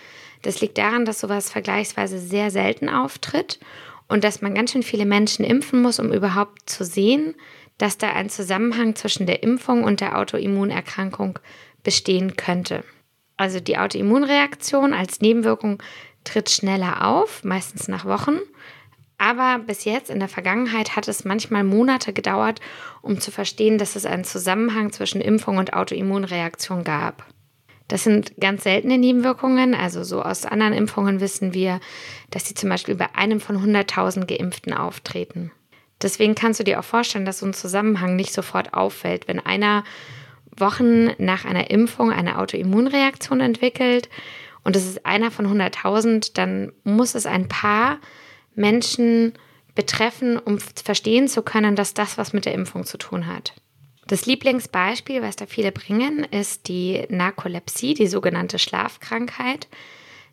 Das 0.41 0.61
liegt 0.61 0.77
daran, 0.77 1.05
dass 1.05 1.19
sowas 1.19 1.49
vergleichsweise 1.49 2.19
sehr 2.19 2.51
selten 2.51 2.89
auftritt 2.89 3.59
und 4.07 4.23
dass 4.23 4.41
man 4.41 4.55
ganz 4.55 4.71
schön 4.71 4.83
viele 4.83 5.05
Menschen 5.05 5.43
impfen 5.43 5.81
muss, 5.81 5.99
um 5.99 6.11
überhaupt 6.13 6.69
zu 6.69 6.85
sehen, 6.85 7.35
dass 7.77 7.97
da 7.97 8.11
ein 8.11 8.29
Zusammenhang 8.29 8.95
zwischen 8.95 9.25
der 9.25 9.43
Impfung 9.43 9.83
und 9.83 9.99
der 10.01 10.17
Autoimmunerkrankung 10.17 11.39
bestehen 11.85 12.35
könnte. 12.35 12.83
Also 13.37 13.61
die 13.61 13.77
Autoimmunreaktion 13.77 14.93
als 14.93 15.21
Nebenwirkung 15.21 15.81
tritt 16.25 16.49
schneller 16.49 17.07
auf, 17.07 17.45
meistens 17.45 17.87
nach 17.87 18.03
Wochen. 18.03 18.39
Aber 19.17 19.59
bis 19.59 19.85
jetzt 19.85 20.09
in 20.09 20.19
der 20.19 20.27
Vergangenheit 20.27 20.97
hat 20.97 21.07
es 21.07 21.23
manchmal 21.23 21.63
Monate 21.63 22.11
gedauert, 22.11 22.59
um 23.01 23.21
zu 23.21 23.31
verstehen, 23.31 23.77
dass 23.77 23.95
es 23.95 24.05
einen 24.05 24.25
Zusammenhang 24.25 24.91
zwischen 24.91 25.21
Impfung 25.21 25.57
und 25.57 25.73
Autoimmunreaktion 25.73 26.83
gab. 26.83 27.25
Das 27.87 28.03
sind 28.03 28.33
ganz 28.39 28.63
seltene 28.63 28.97
Nebenwirkungen. 28.97 29.73
Also 29.73 30.03
so 30.03 30.21
aus 30.21 30.45
anderen 30.45 30.73
Impfungen 30.73 31.21
wissen 31.21 31.53
wir, 31.53 31.79
dass 32.31 32.47
sie 32.47 32.55
zum 32.55 32.69
Beispiel 32.69 32.95
bei 32.95 33.15
einem 33.15 33.39
von 33.39 33.57
100.000 33.57 34.25
Geimpften 34.25 34.73
auftreten. 34.73 35.51
Deswegen 36.01 36.35
kannst 36.35 36.59
du 36.59 36.63
dir 36.63 36.79
auch 36.79 36.85
vorstellen, 36.85 37.25
dass 37.25 37.39
so 37.39 37.45
ein 37.45 37.53
Zusammenhang 37.53 38.15
nicht 38.15 38.33
sofort 38.33 38.73
auffällt. 38.73 39.27
Wenn 39.27 39.39
einer 39.39 39.83
Wochen 40.57 41.11
nach 41.17 41.45
einer 41.45 41.69
Impfung 41.69 42.11
eine 42.11 42.39
Autoimmunreaktion 42.39 43.41
entwickelt 43.41 44.09
und 44.63 44.75
es 44.75 44.85
ist 44.85 45.05
einer 45.05 45.31
von 45.31 45.45
100.000, 45.45 46.31
dann 46.33 46.71
muss 46.83 47.15
es 47.15 47.25
ein 47.25 47.47
paar 47.47 47.99
Menschen 48.55 49.33
betreffen, 49.75 50.37
um 50.39 50.59
verstehen 50.59 51.27
zu 51.27 51.43
können, 51.43 51.75
dass 51.75 51.93
das 51.93 52.17
was 52.17 52.33
mit 52.33 52.45
der 52.45 52.53
Impfung 52.53 52.85
zu 52.85 52.97
tun 52.97 53.27
hat. 53.27 53.53
Das 54.07 54.25
Lieblingsbeispiel, 54.25 55.21
was 55.21 55.35
da 55.35 55.45
viele 55.45 55.71
bringen, 55.71 56.23
ist 56.23 56.67
die 56.67 57.05
Narkolepsie, 57.09 57.93
die 57.95 58.07
sogenannte 58.07 58.59
Schlafkrankheit, 58.59 59.67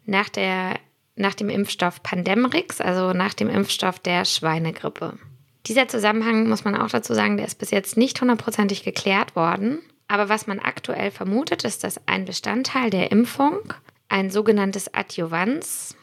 nach, 0.04 0.28
der, 0.28 0.78
nach 1.16 1.34
dem 1.34 1.48
Impfstoff 1.48 2.02
Pandemrix, 2.02 2.80
also 2.80 3.12
nach 3.12 3.34
dem 3.34 3.48
Impfstoff 3.48 3.98
der 3.98 4.24
Schweinegrippe. 4.24 5.18
Dieser 5.66 5.88
Zusammenhang, 5.88 6.48
muss 6.48 6.64
man 6.64 6.76
auch 6.76 6.90
dazu 6.90 7.14
sagen, 7.14 7.36
der 7.36 7.46
ist 7.46 7.58
bis 7.58 7.70
jetzt 7.70 7.96
nicht 7.96 8.20
hundertprozentig 8.20 8.82
geklärt 8.82 9.36
worden. 9.36 9.78
Aber 10.12 10.28
was 10.28 10.46
man 10.46 10.58
aktuell 10.58 11.10
vermutet, 11.10 11.64
ist, 11.64 11.84
dass 11.84 12.06
ein 12.06 12.26
Bestandteil 12.26 12.90
der 12.90 13.10
Impfung, 13.10 13.72
ein 14.10 14.28
sogenanntes 14.28 14.92
Adjuvans, 14.92 15.96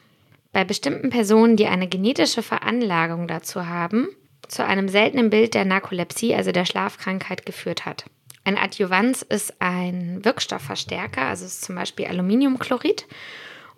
bei 0.51 0.63
bestimmten 0.63 1.11
Personen, 1.11 1.57
die 1.57 1.67
eine 1.67 1.87
genetische 1.87 2.41
Veranlagung 2.41 3.27
dazu 3.27 3.67
haben, 3.67 4.07
zu 4.47 4.65
einem 4.65 4.89
seltenen 4.89 5.29
Bild 5.29 5.53
der 5.53 5.63
Narkolepsie, 5.63 6.33
also 6.33 6.51
der 6.51 6.65
Schlafkrankheit, 6.65 7.45
geführt 7.45 7.85
hat. 7.85 8.05
Ein 8.43 8.57
Adjuvans 8.57 9.21
ist 9.21 9.61
ein 9.61 10.25
Wirkstoffverstärker, 10.25 11.21
also 11.21 11.45
ist 11.45 11.61
zum 11.63 11.75
Beispiel 11.75 12.07
Aluminiumchlorid. 12.07 13.05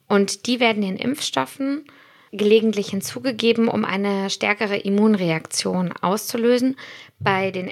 Und 0.08 0.48
die 0.48 0.62
werden 0.62 0.82
den 0.82 0.96
Impfstoffen 0.96 1.84
gelegentlich 2.32 2.92
hinzugegeben, 2.92 3.68
um 3.68 3.84
eine 3.84 4.30
stärkere 4.30 4.78
Immunreaktion 4.78 5.92
auszulösen. 5.92 6.78
Bei 7.20 7.52
den 7.52 7.68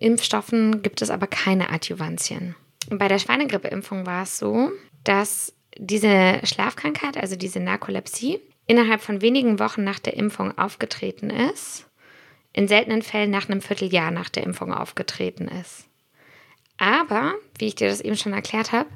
mRNA-Impfstoffen 0.00 0.82
gibt 0.82 1.02
es 1.02 1.10
aber 1.10 1.26
keine 1.26 1.70
Adjuvantien. 1.70 2.54
Bei 2.90 3.08
der 3.08 3.18
Schweinegrippeimpfung 3.18 4.06
war 4.06 4.22
es 4.22 4.38
so, 4.38 4.70
dass 5.04 5.54
diese 5.76 6.40
Schlafkrankheit, 6.44 7.16
also 7.16 7.36
diese 7.36 7.60
Narkolepsie, 7.60 8.40
innerhalb 8.66 9.00
von 9.00 9.20
wenigen 9.20 9.58
Wochen 9.58 9.84
nach 9.84 9.98
der 9.98 10.16
Impfung 10.16 10.56
aufgetreten 10.56 11.30
ist 11.30 11.88
in 12.52 12.66
seltenen 12.66 13.02
Fällen 13.02 13.30
nach 13.30 13.48
einem 13.48 13.60
Vierteljahr 13.60 14.10
nach 14.10 14.28
der 14.28 14.42
Impfung 14.42 14.72
aufgetreten 14.72 15.46
ist. 15.46 15.86
Aber, 16.76 17.34
wie 17.58 17.66
ich 17.66 17.74
dir 17.74 17.88
das 17.88 18.00
eben 18.00 18.16
schon 18.16 18.32
erklärt 18.32 18.72
habe, 18.72 18.88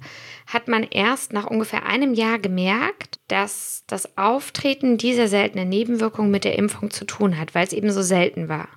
hat 0.47 0.69
man 0.69 0.85
erst 0.85 1.33
nach 1.33 1.47
ungefähr 1.47 1.85
einem 1.85 2.15
Jahr 2.15 2.39
gemerkt, 2.39 3.21
dass 3.29 3.85
das 3.87 4.17
Auftreten 4.17 4.99
dieser 4.99 5.29
seltenen 5.29 5.69
Nebenwirkung 5.69 6.31
mit 6.31 6.45
der 6.45 6.59
Impfung 6.59 6.91
zu 6.91 7.05
tun 7.05 7.39
hat, 7.39 7.55
weil 7.55 7.67
es 7.67 7.73
eben 7.73 7.91
so 7.91 8.03
selten 8.03 8.49
war. 8.49 8.69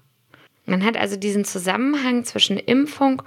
Man 0.65 0.83
hat 0.83 0.97
also 0.97 1.15
diesen 1.15 1.45
Zusammenhang 1.45 2.23
zwischen 2.25 2.57
Impfung 2.57 3.21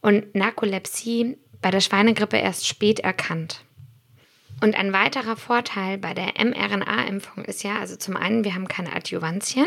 und 0.00 0.34
Narkolepsie 0.34 1.36
bei 1.60 1.70
der 1.70 1.80
Schweinegrippe 1.80 2.36
erst 2.36 2.66
spät 2.66 3.00
erkannt. 3.00 3.64
Und 4.62 4.74
ein 4.74 4.92
weiterer 4.92 5.36
Vorteil 5.36 5.98
bei 5.98 6.14
der 6.14 6.32
mRNA-Impfung 6.42 7.44
ist 7.44 7.62
ja, 7.62 7.78
also 7.78 7.96
zum 7.96 8.16
einen, 8.16 8.44
wir 8.44 8.54
haben 8.54 8.68
keine 8.68 8.94
Adjuvantien 8.94 9.66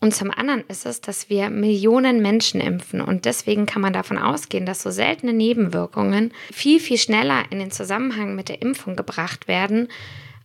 und 0.00 0.14
zum 0.14 0.30
anderen 0.30 0.64
ist 0.68 0.84
es, 0.84 1.00
dass 1.00 1.30
wir 1.30 1.48
Millionen 1.48 2.20
Menschen 2.20 2.60
impfen 2.60 3.00
und 3.00 3.24
deswegen 3.24 3.64
kann 3.64 3.80
man 3.80 3.94
davon 3.94 4.18
ausgehen, 4.18 4.66
dass 4.66 4.82
so 4.82 4.90
seltene 4.90 5.32
Nebenwirkungen 5.32 6.34
viel, 6.52 6.80
viel 6.80 6.98
schneller 6.98 7.44
in 7.50 7.58
den 7.58 7.70
Zusammenhang 7.70 8.34
mit 8.34 8.50
der 8.50 8.60
Impfung 8.60 8.94
gebracht 8.94 9.48
werden, 9.48 9.88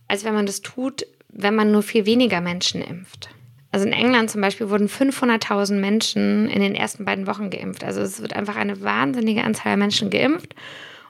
als 0.08 0.24
wenn 0.24 0.34
man 0.34 0.46
das 0.46 0.62
tut, 0.62 1.06
wenn 1.28 1.54
man 1.54 1.70
nur 1.70 1.82
viel 1.82 2.06
weniger 2.06 2.40
Menschen 2.40 2.80
impft. 2.80 3.28
Also 3.72 3.86
in 3.86 3.92
England 3.92 4.30
zum 4.30 4.42
Beispiel 4.42 4.68
wurden 4.68 4.88
500.000 4.88 5.74
Menschen 5.74 6.48
in 6.48 6.60
den 6.60 6.74
ersten 6.74 7.06
beiden 7.06 7.26
Wochen 7.26 7.48
geimpft. 7.48 7.82
Also 7.82 8.02
es 8.02 8.20
wird 8.20 8.34
einfach 8.34 8.56
eine 8.56 8.82
wahnsinnige 8.82 9.42
Anzahl 9.42 9.78
Menschen 9.78 10.10
geimpft. 10.10 10.54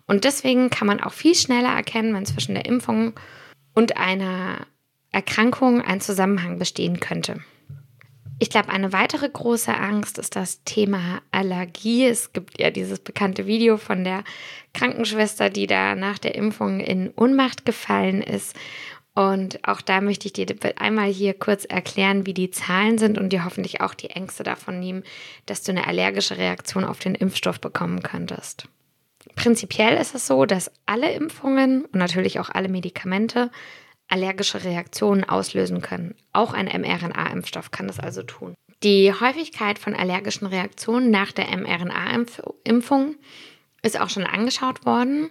Und 0.07 0.25
deswegen 0.25 0.71
kann 0.71 0.87
man 0.87 1.01
auch 1.01 1.13
viel 1.13 1.35
schneller 1.35 1.75
erkennen, 1.75 2.15
wenn 2.15 2.25
zwischen 2.25 2.55
der 2.55 2.67
Impfung 2.67 3.15
und 3.75 3.97
einer 3.97 4.67
Erkrankung 5.11 5.83
ein 5.83 6.01
Zusammenhang 6.01 6.59
bestehen 6.59 7.01
könnte. 7.01 7.41
Ich 8.39 8.51
glaube, 8.51 8.71
eine 8.71 8.93
weitere 8.93 9.29
große 9.29 9.73
Angst 9.73 10.19
ist 10.19 10.35
das 10.35 10.65
Thema 10.65 11.21
Allergie. 11.31 12.07
Es 12.07 12.33
gibt 12.33 12.61
ja 12.61 12.71
dieses 12.71 12.99
bekannte 12.99 13.47
Video 13.47 13.77
von 13.77 14.03
der 14.03 14.25
Krankenschwester, 14.75 15.49
die 15.49 15.69
da 15.69 15.95
nach 15.95 16.19
der 16.19 16.35
Impfung 16.35 16.81
in 16.81 17.13
Ohnmacht 17.17 17.65
gefallen 17.65 18.21
ist. 18.21 18.57
Und 19.15 19.67
auch 19.69 19.83
da 19.83 20.01
möchte 20.01 20.27
ich 20.27 20.33
dir 20.33 20.47
einmal 20.77 21.09
hier 21.09 21.35
kurz 21.35 21.65
erklären, 21.67 22.25
wie 22.25 22.33
die 22.33 22.51
Zahlen 22.51 22.97
sind 22.97 23.19
und 23.19 23.31
dir 23.31 23.45
hoffentlich 23.45 23.83
auch 23.83 23.93
die 23.93 24.11
Ängste 24.11 24.43
davon 24.43 24.81
nehmen, 24.81 25.03
dass 25.45 25.63
du 25.63 25.73
eine 25.73 25.87
allergische 25.87 26.39
Reaktion 26.39 26.85
auf 26.85 26.99
den 26.99 27.15
Impfstoff 27.15 27.61
bekommen 27.61 28.03
könntest. 28.03 28.69
Prinzipiell 29.37 29.99
ist 29.99 30.15
es 30.15 30.27
so, 30.27 30.47
dass 30.47 30.71
alle 30.87 31.13
Impfungen 31.13 31.85
und 31.85 31.95
natürlich 31.95 32.41
auch 32.41 32.49
alle 32.49 32.69
Medikamente 32.69 33.51
allergische 34.09 34.65
Reaktionen 34.65 35.25
auslösen 35.25 35.81
können. 35.81 36.15
Auch 36.33 36.53
ein 36.53 36.67
mRNA-Impfstoff 36.67 37.71
kann 37.71 37.87
das 37.87 38.01
also 38.01 38.23
tun. 38.23 38.55
Die 38.83 39.13
Häufigkeit 39.13 39.79
von 39.79 39.95
allergischen 39.95 40.47
Reaktionen 40.47 41.11
nach 41.11 41.33
der 41.33 41.47
mRNA-Impfung 41.57 43.17
ist 43.83 44.01
auch 44.01 44.11
schon 44.11 44.25
angeschaut 44.25 44.85
worden. 44.85 45.31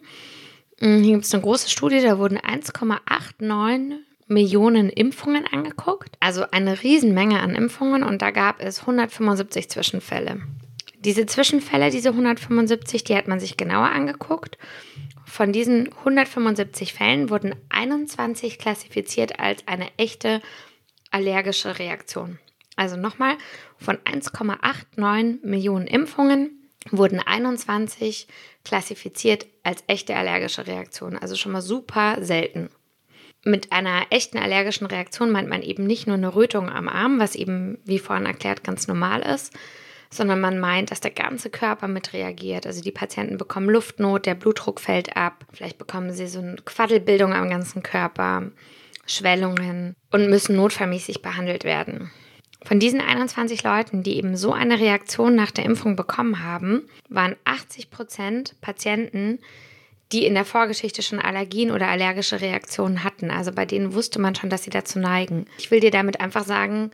Hm, 0.81 1.03
hier 1.03 1.13
gibt 1.13 1.25
es 1.25 1.33
eine 1.33 1.43
große 1.43 1.69
Studie, 1.69 2.01
da 2.01 2.19
wurden 2.19 2.37
1,89 2.37 3.99
Millionen 4.27 4.89
Impfungen 4.89 5.45
angeguckt. 5.47 6.15
Also 6.19 6.45
eine 6.51 6.83
Riesenmenge 6.83 7.39
an 7.39 7.55
Impfungen 7.55 8.03
und 8.03 8.21
da 8.21 8.31
gab 8.31 8.61
es 8.61 8.81
175 8.81 9.69
Zwischenfälle. 9.69 10.41
Diese 10.99 11.25
Zwischenfälle, 11.25 11.89
diese 11.89 12.09
175, 12.09 13.03
die 13.03 13.15
hat 13.15 13.27
man 13.27 13.39
sich 13.39 13.57
genauer 13.57 13.89
angeguckt 13.89 14.57
von 15.31 15.53
diesen 15.53 15.87
175 15.93 16.93
Fällen 16.93 17.29
wurden 17.29 17.55
21 17.69 18.59
klassifiziert 18.59 19.39
als 19.39 19.65
eine 19.65 19.87
echte 19.95 20.41
allergische 21.09 21.79
Reaktion. 21.79 22.37
Also 22.75 22.97
nochmal, 22.97 23.37
von 23.77 23.95
1,89 23.99 25.39
Millionen 25.41 25.87
Impfungen 25.87 26.60
wurden 26.89 27.19
21 27.19 28.27
klassifiziert 28.63 29.45
als 29.63 29.83
echte 29.87 30.15
allergische 30.15 30.65
Reaktionen. 30.65 31.17
Also 31.17 31.35
schon 31.35 31.51
mal 31.51 31.61
super 31.61 32.17
selten. 32.21 32.69
Mit 33.43 33.71
einer 33.71 34.03
echten 34.11 34.37
allergischen 34.37 34.87
Reaktion 34.87 35.31
meint 35.31 35.49
man 35.49 35.63
eben 35.63 35.85
nicht 35.85 36.05
nur 36.07 36.15
eine 36.15 36.35
Rötung 36.35 36.69
am 36.69 36.87
Arm, 36.87 37.19
was 37.19 37.35
eben, 37.35 37.79
wie 37.85 37.99
vorhin 37.99 38.25
erklärt, 38.27 38.63
ganz 38.63 38.87
normal 38.87 39.21
ist, 39.21 39.53
sondern 40.11 40.39
man 40.41 40.59
meint, 40.59 40.91
dass 40.91 41.01
der 41.01 41.11
ganze 41.11 41.49
Körper 41.49 41.87
mit 41.87 42.13
reagiert. 42.13 42.67
Also 42.67 42.81
die 42.81 42.91
Patienten 42.91 43.37
bekommen 43.37 43.69
Luftnot, 43.69 44.25
der 44.25 44.35
Blutdruck 44.35 44.79
fällt 44.79 45.15
ab, 45.15 45.45
vielleicht 45.53 45.79
bekommen 45.79 46.11
sie 46.11 46.27
so 46.27 46.39
eine 46.39 46.57
Quaddelbildung 46.57 47.33
am 47.33 47.49
ganzen 47.49 47.81
Körper, 47.81 48.51
Schwellungen 49.07 49.95
und 50.11 50.29
müssen 50.29 50.55
notfallmäßig 50.55 51.23
behandelt 51.23 51.63
werden. 51.63 52.11
Von 52.63 52.79
diesen 52.79 53.01
21 53.01 53.63
Leuten, 53.63 54.03
die 54.03 54.17
eben 54.17 54.37
so 54.37 54.53
eine 54.53 54.79
Reaktion 54.79 55.35
nach 55.35 55.51
der 55.51 55.65
Impfung 55.65 55.95
bekommen 55.95 56.43
haben, 56.43 56.87
waren 57.09 57.35
80 57.43 57.89
Prozent 57.89 58.55
Patienten, 58.61 59.39
die 60.11 60.25
in 60.25 60.33
der 60.35 60.45
Vorgeschichte 60.45 61.01
schon 61.01 61.19
Allergien 61.19 61.71
oder 61.71 61.87
allergische 61.87 62.41
Reaktionen 62.41 63.03
hatten. 63.03 63.31
Also 63.31 63.51
bei 63.51 63.65
denen 63.65 63.93
wusste 63.93 64.19
man 64.19 64.35
schon, 64.35 64.49
dass 64.49 64.63
sie 64.63 64.69
dazu 64.69 64.99
neigen. 64.99 65.45
Ich 65.57 65.71
will 65.71 65.79
dir 65.79 65.91
damit 65.91 66.19
einfach 66.19 66.43
sagen, 66.43 66.91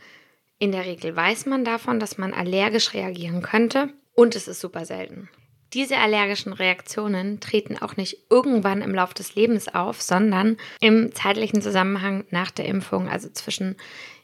in 0.60 0.72
der 0.72 0.86
Regel 0.86 1.16
weiß 1.16 1.46
man 1.46 1.66
davon, 1.66 2.00
dass 2.00 2.18
man 2.18 2.34
allergisch 2.34 2.94
reagieren 2.94 3.42
könnte 3.42 3.90
und 4.14 4.36
es 4.36 4.48
ist 4.48 4.62
super 4.62 4.86
selten. 4.86 5.30
Diese 5.74 5.98
allergischen 5.98 6.54
Reaktionen 6.54 7.40
treten 7.42 7.78
auch 7.78 7.98
nicht 7.98 8.18
irgendwann 8.30 8.82
im 8.82 8.96
Laufe 8.96 9.14
des 9.14 9.36
Lebens 9.36 9.68
auf, 9.68 10.02
sondern 10.02 10.58
im 10.80 11.14
zeitlichen 11.14 11.62
Zusammenhang 11.62 12.24
nach 12.30 12.52
der 12.52 12.66
Impfung, 12.66 13.10
also 13.10 13.30
zwischen 13.30 13.76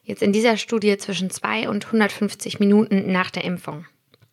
jetzt 0.04 0.22
in 0.22 0.34
dieser 0.34 0.58
Studie 0.58 0.98
zwischen 0.98 1.30
2 1.30 1.70
und 1.70 1.86
150 1.86 2.60
Minuten 2.60 3.12
nach 3.12 3.32
der 3.32 3.44
Impfung. 3.44 3.86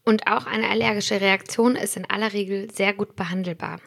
Und 0.05 0.27
auch 0.27 0.47
eine 0.47 0.69
allergische 0.69 1.21
Reaktion 1.21 1.77
ist 1.77 1.97
in 1.97 2.09
aller 2.09 2.33
Regel 2.33 2.71
sehr 2.73 2.93
gut 2.93 3.17
behandelbar. 3.17 3.81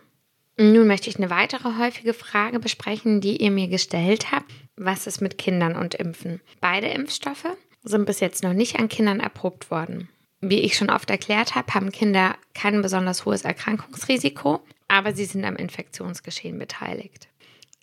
Nun 0.57 0.87
möchte 0.87 1.09
ich 1.09 1.17
eine 1.17 1.31
weitere 1.31 1.77
häufige 1.79 2.13
Frage 2.13 2.59
besprechen, 2.59 3.21
die 3.21 3.41
ihr 3.41 3.51
mir 3.51 3.67
gestellt 3.67 4.31
habt. 4.31 4.51
Was 4.75 5.07
ist 5.07 5.19
mit 5.19 5.37
Kindern 5.37 5.75
und 5.75 5.95
Impfen? 5.95 6.41
Beide 6.61 6.87
Impfstoffe 6.87 7.57
sind 7.83 8.05
bis 8.05 8.19
jetzt 8.19 8.43
noch 8.43 8.53
nicht 8.53 8.79
an 8.79 8.87
Kindern 8.87 9.19
erprobt 9.19 9.71
worden. 9.71 10.09
Wie 10.41 10.59
ich 10.59 10.75
schon 10.75 10.89
oft 10.89 11.09
erklärt 11.09 11.55
habe, 11.55 11.73
haben 11.73 11.91
Kinder 11.91 12.35
kein 12.53 12.81
besonders 12.81 13.25
hohes 13.25 13.43
Erkrankungsrisiko, 13.43 14.61
aber 14.87 15.13
sie 15.13 15.25
sind 15.25 15.45
am 15.45 15.55
Infektionsgeschehen 15.55 16.59
beteiligt. 16.59 17.29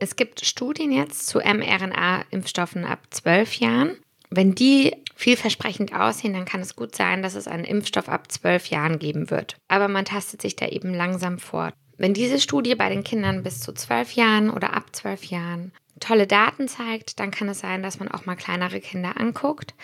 Es 0.01 0.17
gibt 0.17 0.45
Studien 0.47 0.93
jetzt 0.93 1.27
zu 1.27 1.41
mRNA-Impfstoffen 1.41 2.87
ab 2.87 3.01
12 3.11 3.55
Jahren. 3.57 3.97
Wenn 4.31 4.55
die 4.55 4.97
vielversprechend 5.15 5.95
aussehen, 5.95 6.33
dann 6.33 6.47
kann 6.47 6.63
es 6.63 6.75
gut 6.75 6.97
sein, 6.97 7.23
dass 7.23 7.35
es 7.35 7.47
einen 7.47 7.65
Impfstoff 7.65 8.09
ab 8.09 8.33
12 8.33 8.69
Jahren 8.69 8.99
geben 8.99 9.31
wird. 9.31 9.57
Aber 9.69 9.89
man 9.89 10.07
tastet 10.07 10.41
sich 10.41 10.57
da 10.57 10.67
eben 10.67 10.95
langsam 10.95 11.39
vor. 11.39 11.75
Wenn 11.99 12.15
diese 12.15 12.41
Studie 12.41 12.75
bei 12.77 12.89
den 12.89 13.05
Kindern 13.05 13.43
bis 13.43 13.61
zu 13.61 13.75
12 13.75 14.13
Jahren 14.13 14.49
oder 14.49 14.73
ab 14.73 14.87
12 14.93 15.25
Jahren 15.25 15.73
tolle 16.01 16.27
Daten 16.27 16.67
zeigt, 16.67 17.21
dann 17.21 17.31
kann 17.31 17.51
es 17.51 17.59
sein, 17.59 17.83
dass 17.83 17.99
man 17.99 18.09
auch 18.09 18.25
mal 18.25 18.37
kleinere 18.37 18.81
Kinder 18.81 19.21
anguckt. 19.21 19.75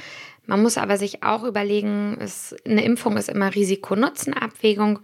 Man 0.46 0.62
muss 0.62 0.78
aber 0.78 0.96
sich 0.96 1.25
auch 1.25 1.44
überlegen, 1.44 2.16
es, 2.20 2.56
eine 2.64 2.85
Impfung 2.85 3.18
ist 3.18 3.28
immer 3.28 3.54
Risiko-Nutzen-Abwägung. 3.54 5.00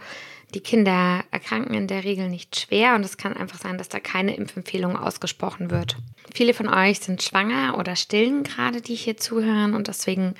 Die 0.54 0.60
Kinder 0.60 1.24
erkranken 1.30 1.74
in 1.74 1.86
der 1.86 2.04
Regel 2.04 2.28
nicht 2.28 2.60
schwer 2.60 2.94
und 2.94 3.04
es 3.04 3.16
kann 3.16 3.34
einfach 3.34 3.58
sein, 3.58 3.78
dass 3.78 3.88
da 3.88 4.00
keine 4.00 4.36
Impfempfehlung 4.36 4.96
ausgesprochen 4.96 5.70
wird. 5.70 5.96
Viele 6.34 6.52
von 6.52 6.68
euch 6.68 7.00
sind 7.00 7.22
schwanger 7.22 7.78
oder 7.78 7.96
stillen 7.96 8.42
gerade, 8.42 8.82
die 8.82 8.94
hier 8.94 9.16
zuhören 9.16 9.74
und 9.74 9.88
deswegen 9.88 10.34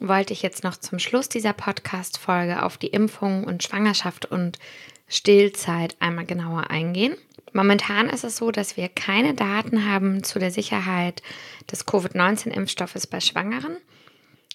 wollte 0.00 0.32
ich 0.32 0.42
jetzt 0.42 0.64
noch 0.64 0.76
zum 0.76 0.98
Schluss 0.98 1.28
dieser 1.28 1.52
Podcast-Folge 1.52 2.62
auf 2.62 2.76
die 2.76 2.88
Impfung 2.88 3.44
und 3.44 3.62
Schwangerschaft 3.62 4.26
und 4.26 4.58
Stillzeit 5.08 5.96
einmal 6.00 6.26
genauer 6.26 6.70
eingehen. 6.70 7.16
Momentan 7.52 8.10
ist 8.10 8.24
es 8.24 8.36
so, 8.36 8.50
dass 8.50 8.76
wir 8.76 8.88
keine 8.88 9.34
Daten 9.34 9.90
haben 9.90 10.24
zu 10.24 10.38
der 10.38 10.50
Sicherheit 10.50 11.22
des 11.70 11.86
Covid-19-Impfstoffes 11.86 13.06
bei 13.06 13.20
Schwangeren. 13.20 13.76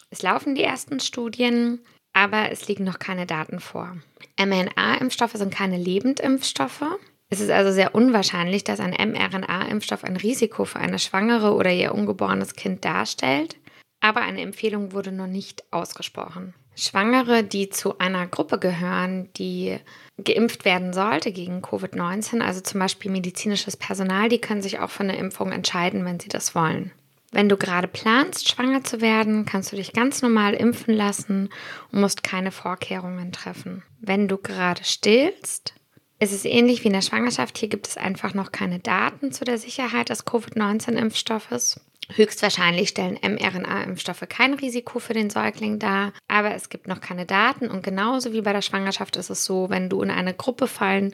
Es 0.10 0.22
laufen 0.22 0.54
die 0.54 0.64
ersten 0.64 1.00
Studien, 1.00 1.80
aber 2.14 2.52
es 2.52 2.68
liegen 2.68 2.84
noch 2.84 3.00
keine 3.00 3.26
Daten 3.26 3.60
vor. 3.60 3.98
mRNA-Impfstoffe 4.38 5.34
sind 5.34 5.54
keine 5.54 5.78
Lebendimpfstoffe. 5.78 6.84
Es 7.30 7.40
ist 7.40 7.50
also 7.50 7.72
sehr 7.72 7.96
unwahrscheinlich, 7.96 8.64
dass 8.64 8.80
ein 8.80 8.92
mRNA-Impfstoff 8.92 10.04
ein 10.04 10.18
Risiko 10.18 10.66
für 10.66 10.80
eine 10.80 11.00
Schwangere 11.00 11.54
oder 11.54 11.72
ihr 11.72 11.94
ungeborenes 11.94 12.56
Kind 12.56 12.84
darstellt, 12.84 13.56
aber 14.02 14.22
eine 14.22 14.42
Empfehlung 14.42 14.92
wurde 14.92 15.12
noch 15.12 15.28
nicht 15.28 15.64
ausgesprochen. 15.72 16.54
Schwangere, 16.76 17.44
die 17.44 17.70
zu 17.70 18.00
einer 18.00 18.28
Gruppe 18.28 18.58
gehören, 18.58 19.30
die 19.38 19.78
geimpft 20.24 20.66
werden 20.66 20.94
sollte 20.94 21.32
gegen 21.32 21.62
Covid-19, 21.62 22.42
also 22.42 22.62
zum 22.62 22.80
Beispiel 22.80 23.12
medizinisches 23.12 23.78
Personal, 23.78 24.30
die 24.30 24.40
können 24.40 24.62
sich 24.62 24.80
auch 24.80 24.90
für 24.90 25.04
eine 25.04 25.18
Impfung 25.18 25.52
entscheiden, 25.52 26.06
wenn 26.06 26.20
sie 26.20 26.30
das 26.30 26.56
wollen. 26.56 26.92
Wenn 27.32 27.48
du 27.48 27.56
gerade 27.56 27.88
planst, 27.88 28.50
schwanger 28.50 28.84
zu 28.84 29.00
werden, 29.00 29.46
kannst 29.46 29.72
du 29.72 29.78
dich 29.78 29.94
ganz 29.94 30.22
normal 30.22 30.54
impfen 30.54 30.94
lassen 30.94 31.50
und 31.92 32.02
musst 32.02 32.24
keine 32.24 32.52
Vorkehrungen 32.52 33.32
treffen. 33.32 33.84
Wenn 34.00 34.28
du 34.28 34.38
gerade 34.38 34.84
stillst, 34.84 35.74
ist 36.20 36.34
es 36.34 36.46
ähnlich 36.46 36.84
wie 36.84 36.88
in 36.88 36.94
der 36.94 37.02
Schwangerschaft. 37.02 37.58
Hier 37.58 37.70
gibt 37.70 37.88
es 37.88 37.98
einfach 37.98 38.34
noch 38.34 38.52
keine 38.52 38.80
Daten 38.80 39.32
zu 39.32 39.46
der 39.46 39.58
Sicherheit 39.58 40.10
des 40.10 40.26
Covid-19-Impfstoffes. 40.26 41.80
Höchstwahrscheinlich 42.14 42.90
stellen 42.90 43.18
mRNA-Impfstoffe 43.22 44.28
kein 44.28 44.54
Risiko 44.54 45.00
für 45.00 45.14
den 45.14 45.30
Säugling 45.30 45.80
dar, 45.80 46.12
aber 46.28 46.54
es 46.54 46.68
gibt 46.68 46.88
noch 46.88 47.00
keine 47.00 47.26
Daten 47.26 47.70
und 47.70 47.84
genauso 47.84 48.34
wie 48.34 48.42
bei 48.42 48.52
der 48.52 48.62
Schwangerschaft 48.62 49.16
ist 49.16 49.30
es 49.30 49.46
so, 49.46 49.70
wenn 49.70 49.88
du 49.88 50.02
in 50.02 50.12
eine 50.12 50.34
Gruppe 50.34 50.68
fallen 50.68 51.14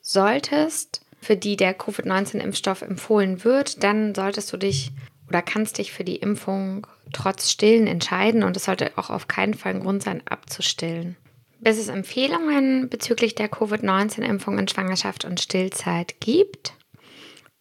solltest, 0.00 1.02
für 1.20 1.36
die 1.36 1.56
der 1.56 1.74
Covid-19-Impfstoff 1.74 2.82
empfohlen 2.82 3.44
wird, 3.44 3.84
dann 3.84 4.14
solltest 4.14 4.52
du 4.52 4.56
dich 4.56 4.90
oder 5.32 5.40
kannst 5.40 5.78
dich 5.78 5.92
für 5.92 6.04
die 6.04 6.16
Impfung 6.16 6.86
trotz 7.10 7.50
Stillen 7.50 7.86
entscheiden 7.86 8.42
und 8.42 8.54
es 8.54 8.66
sollte 8.66 8.92
auch 8.96 9.08
auf 9.08 9.28
keinen 9.28 9.54
Fall 9.54 9.72
ein 9.72 9.80
Grund 9.80 10.02
sein, 10.02 10.20
abzustillen. 10.26 11.16
Bis 11.58 11.78
es 11.78 11.88
Empfehlungen 11.88 12.90
bezüglich 12.90 13.34
der 13.34 13.48
Covid-19-Impfung 13.48 14.58
in 14.58 14.68
Schwangerschaft 14.68 15.24
und 15.24 15.40
Stillzeit 15.40 16.20
gibt, 16.20 16.74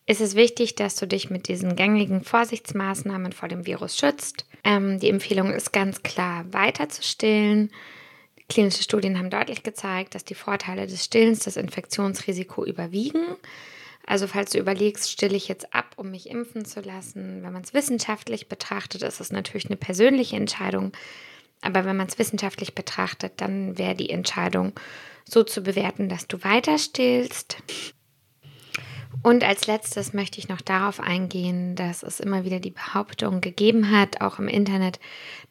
ist 0.06 0.20
es 0.20 0.36
wichtig, 0.36 0.76
dass 0.76 0.98
du 0.98 1.08
dich 1.08 1.30
mit 1.30 1.48
diesen 1.48 1.78
gängigen 1.78 2.26
Vorsichtsmaßnahmen 2.26 3.32
vor 3.32 3.48
dem 3.48 3.66
Virus 3.66 3.96
schützt. 3.96 4.46
Ähm, 4.66 5.00
die 5.00 5.10
Empfehlung 5.10 5.54
ist 5.54 5.72
ganz 5.72 6.04
klar, 6.04 6.44
weiter 6.52 6.90
zu 6.90 7.04
stillen. 7.04 7.72
Klinische 8.50 8.84
Studien 8.84 9.18
haben 9.18 9.30
deutlich 9.30 9.64
gezeigt, 9.64 10.14
dass 10.14 10.26
die 10.26 10.36
Vorteile 10.36 10.88
des 10.88 11.06
Stillens 11.06 11.40
das 11.46 11.56
Infektionsrisiko 11.56 12.66
überwiegen. 12.66 13.38
Also 14.06 14.28
falls 14.28 14.52
du 14.52 14.60
überlegst, 14.60 15.10
stille 15.10 15.36
ich 15.36 15.48
jetzt 15.48 15.74
ab, 15.74 15.94
um 15.96 16.12
mich 16.12 16.30
impfen 16.30 16.66
zu 16.66 16.82
lassen, 16.82 17.44
wenn 17.44 17.54
man 17.54 17.62
es 17.64 17.74
wissenschaftlich 17.74 18.50
betrachtet, 18.50 19.04
ist 19.04 19.22
es 19.22 19.32
natürlich 19.32 19.68
eine 19.68 19.78
persönliche 19.78 20.36
Entscheidung. 20.36 20.92
Aber 21.62 21.86
wenn 21.86 21.98
man 21.98 22.08
es 22.08 22.18
wissenschaftlich 22.18 22.74
betrachtet, 22.74 23.34
dann 23.38 23.78
wäre 23.78 23.96
die 23.96 24.10
Entscheidung 24.10 24.74
so 25.26 25.44
zu 25.44 25.62
bewerten, 25.62 26.10
dass 26.10 26.28
du 26.28 26.44
weiter 26.44 26.78
stillst. 26.78 27.58
Und 29.24 29.44
als 29.44 29.68
letztes 29.68 30.14
möchte 30.14 30.40
ich 30.40 30.50
noch 30.50 30.62
darauf 30.62 31.00
eingehen, 31.00 31.76
dass 31.76 32.02
es 32.02 32.20
immer 32.20 32.44
wieder 32.44 32.60
die 32.60 32.72
Behauptung 32.72 33.40
gegeben 33.40 33.92
hat, 33.92 34.22
auch 34.22 34.40
im 34.40 34.48
Internet, 34.48 35.00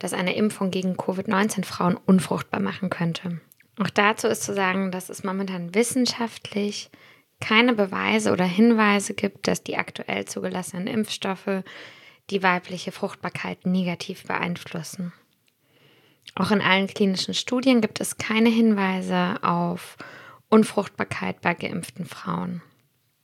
dass 0.01 0.13
eine 0.13 0.35
Impfung 0.35 0.73
gegen 0.73 0.95
Covid-19 0.97 1.65
Frauen 1.65 1.97
unfruchtbar 1.97 2.61
machen 2.61 2.91
könnte. 2.91 3.41
Auch 3.79 3.91
dazu 3.91 4.27
ist 4.27 4.43
zu 4.43 4.55
sagen, 4.55 4.91
dass 4.91 5.09
es 5.09 5.23
momentan 5.23 5.75
wissenschaftlich 5.75 6.91
keine 7.41 7.75
Beweise 7.75 8.33
oder 8.33 8.45
Hinweise 8.45 9.15
gibt, 9.15 9.49
dass 9.49 9.63
die 9.63 9.77
aktuell 9.77 10.27
zugelassenen 10.27 10.87
Impfstoffe 10.87 11.63
die 12.31 12.43
weibliche 12.43 12.93
Fruchtbarkeit 12.93 13.67
negativ 13.67 14.25
beeinflussen. 14.25 15.13
Auch 16.35 16.51
in 16.51 16.61
allen 16.61 16.87
klinischen 16.87 17.35
Studien 17.35 17.81
gibt 17.81 18.01
es 18.01 18.19
keine 18.19 18.51
Hinweise 18.51 19.43
auf 19.43 19.97
Unfruchtbarkeit 20.49 21.41
bei 21.41 21.55
geimpften 21.55 22.07
Frauen. 22.07 22.63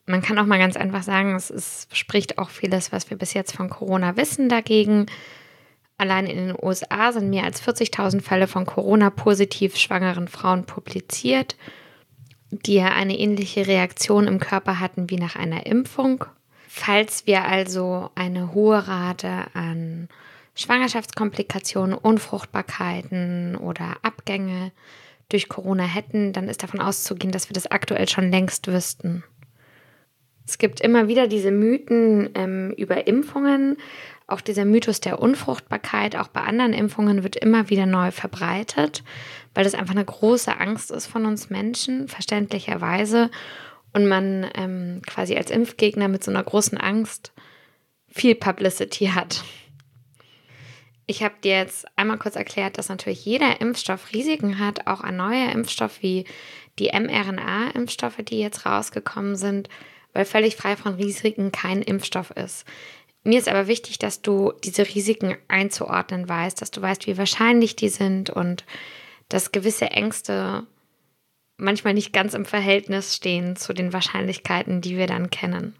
Man 0.07 0.23
kann 0.23 0.39
auch 0.39 0.47
mal 0.47 0.59
ganz 0.59 0.77
einfach 0.77 1.03
sagen, 1.03 1.35
es 1.35 1.51
ist, 1.51 1.97
spricht 1.97 2.39
auch 2.39 2.51
vieles, 2.51 2.93
was 2.93 3.11
wir 3.11 3.17
bis 3.17 3.35
jetzt 3.35 3.55
von 3.57 3.69
Corona 3.69 4.17
wissen, 4.17 4.49
dagegen. 4.49 5.07
Allein 5.99 6.27
in 6.27 6.37
den 6.37 6.57
USA 6.61 7.13
sind 7.13 7.31
mehr 7.31 7.45
als 7.45 7.63
40.000 7.63 8.21
Fälle 8.21 8.47
von 8.47 8.67
Corona-positiv 8.67 9.77
schwangeren 9.77 10.29
Frauen 10.29 10.65
publiziert, 10.65 11.57
die 12.65 12.75
ja 12.75 12.89
eine 12.89 13.19
ähnliche 13.19 13.67
Reaktion 13.67 14.27
im 14.27 14.39
Körper 14.39 14.81
hatten 14.81 15.11
wie 15.11 15.17
nach 15.17 15.37
einer 15.37 15.67
Impfung. 15.67 16.25
Falls 16.69 17.27
wir 17.27 17.45
also 17.45 18.11
eine 18.15 18.53
hohe 18.55 18.87
Rate 18.87 19.47
an 19.55 20.09
Schwangerschaftskomplikationen, 20.55 21.97
Unfruchtbarkeiten 21.97 23.57
oder 23.57 23.97
Abgänge 24.03 24.73
durch 25.29 25.49
Corona 25.49 25.85
hätten, 25.85 26.33
dann 26.33 26.49
ist 26.49 26.63
davon 26.63 26.81
auszugehen, 26.81 27.33
dass 27.33 27.49
wir 27.49 27.55
das 27.55 27.71
aktuell 27.71 28.09
schon 28.09 28.31
längst 28.31 28.67
wüssten. 28.67 29.23
Es 30.47 30.59
gibt 30.59 30.81
immer 30.81 31.09
wieder 31.09 31.27
diese 31.27 31.51
Mythen 31.51 32.31
ähm, 32.35 32.73
über 32.77 33.07
Impfungen. 33.07 33.77
Auch 34.29 34.41
dieser 34.41 34.65
Mythos 34.65 35.01
der 35.01 35.21
Unfruchtbarkeit, 35.21 36.17
auch 36.17 36.29
bei 36.29 36.41
anderen 36.41 36.73
Impfungen, 36.73 37.23
wird 37.23 37.37
immer 37.37 37.71
wieder 37.71 37.87
neu 37.87 38.11
verbreitet, 38.11 39.05
weil 39.55 39.65
das 39.65 39.75
einfach 39.75 39.95
eine 39.95 40.05
große 40.05 40.59
Angst 40.59 40.91
ist 40.91 41.07
von 41.07 41.27
uns 41.27 41.49
Menschen, 41.51 42.09
verständlicherweise. 42.09 43.31
und 43.93 44.07
man 44.07 44.47
ähm, 44.55 45.01
quasi 45.07 45.37
als 45.37 45.51
Impfgegner 45.51 46.09
mit 46.09 46.23
so 46.23 46.31
einer 46.31 46.43
großen 46.43 46.77
Angst 46.77 47.33
viel 48.09 48.35
Publicity 48.35 49.07
hat. 49.07 49.43
Ich 51.07 51.23
habe 51.23 51.35
dir 51.43 51.57
jetzt 51.57 51.87
einmal 51.97 52.19
kurz 52.19 52.35
erklärt, 52.37 52.79
dass 52.79 52.89
natürlich 52.89 53.25
jeder 53.25 53.61
Impfstoff 53.61 54.13
Risiken 54.13 54.59
hat, 54.59 54.87
auch 54.87 55.01
ein 55.01 55.17
neuer 55.17 55.53
Impfstoff 55.53 56.03
wie 56.03 56.25
die 56.79 56.91
mRNA-Impfstoffe, 56.93 58.19
die 58.19 58.41
jetzt 58.41 58.67
rausgekommen 58.67 59.37
sind, 59.37 59.69
weil 60.13 60.25
völlig 60.25 60.57
frei 60.57 60.77
von 60.77 60.95
Risiken 60.97 61.53
kein 61.53 61.81
Impfstoff 61.81 62.33
ist. 62.33 62.67
Mir 63.27 63.41
ist 63.41 63.49
aber 63.49 63.67
wichtig, 63.67 63.99
dass 63.99 64.23
du 64.23 64.53
diese 64.63 64.87
Risiken 64.87 65.37
einzuordnen 65.49 66.29
weißt, 66.29 66.63
dass 66.63 66.71
du 66.71 66.81
weißt, 66.81 67.09
wie 67.09 67.19
wahrscheinlich 67.19 67.75
die 67.75 67.89
sind 67.89 68.31
und 68.31 68.65
dass 69.29 69.51
gewisse 69.51 69.91
Ängste 69.91 70.65
manchmal 71.57 71.93
nicht 71.95 72.13
ganz 72.13 72.35
im 72.35 72.45
Verhältnis 72.45 73.17
stehen 73.17 73.57
zu 73.57 73.73
den 73.73 73.93
Wahrscheinlichkeiten, 73.93 74.81
die 74.81 74.97
wir 74.97 75.09
dann 75.09 75.29
kennen. 75.29 75.75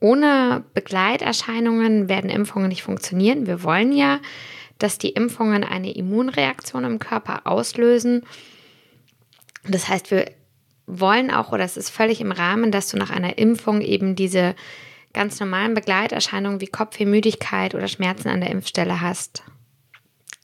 Ohne 0.00 0.64
Begleiterscheinungen 0.74 2.08
werden 2.08 2.30
Impfungen 2.30 2.70
nicht 2.70 2.82
funktionieren. 2.82 3.46
Wir 3.46 3.62
wollen 3.62 3.92
ja, 3.92 4.18
dass 4.78 4.98
die 4.98 5.10
Impfungen 5.10 5.62
eine 5.62 5.92
Immunreaktion 5.92 6.82
im 6.82 6.98
Körper 6.98 7.46
auslösen. 7.46 8.26
Das 9.68 9.86
heißt, 9.86 10.10
wir 10.10 10.32
wollen 10.88 11.30
auch, 11.30 11.52
oder 11.52 11.62
es 11.62 11.76
ist 11.76 11.90
völlig 11.90 12.20
im 12.20 12.32
Rahmen, 12.32 12.72
dass 12.72 12.88
du 12.88 12.96
nach 12.96 13.10
einer 13.10 13.38
Impfung 13.38 13.80
eben 13.82 14.16
diese 14.16 14.56
ganz 15.12 15.38
normalen 15.40 15.74
Begleiterscheinungen 15.74 16.60
wie 16.60 16.66
Kopfweh, 16.66 17.04
Müdigkeit 17.04 17.74
oder 17.74 17.88
Schmerzen 17.88 18.28
an 18.28 18.40
der 18.40 18.50
Impfstelle 18.50 19.00
hast. 19.00 19.42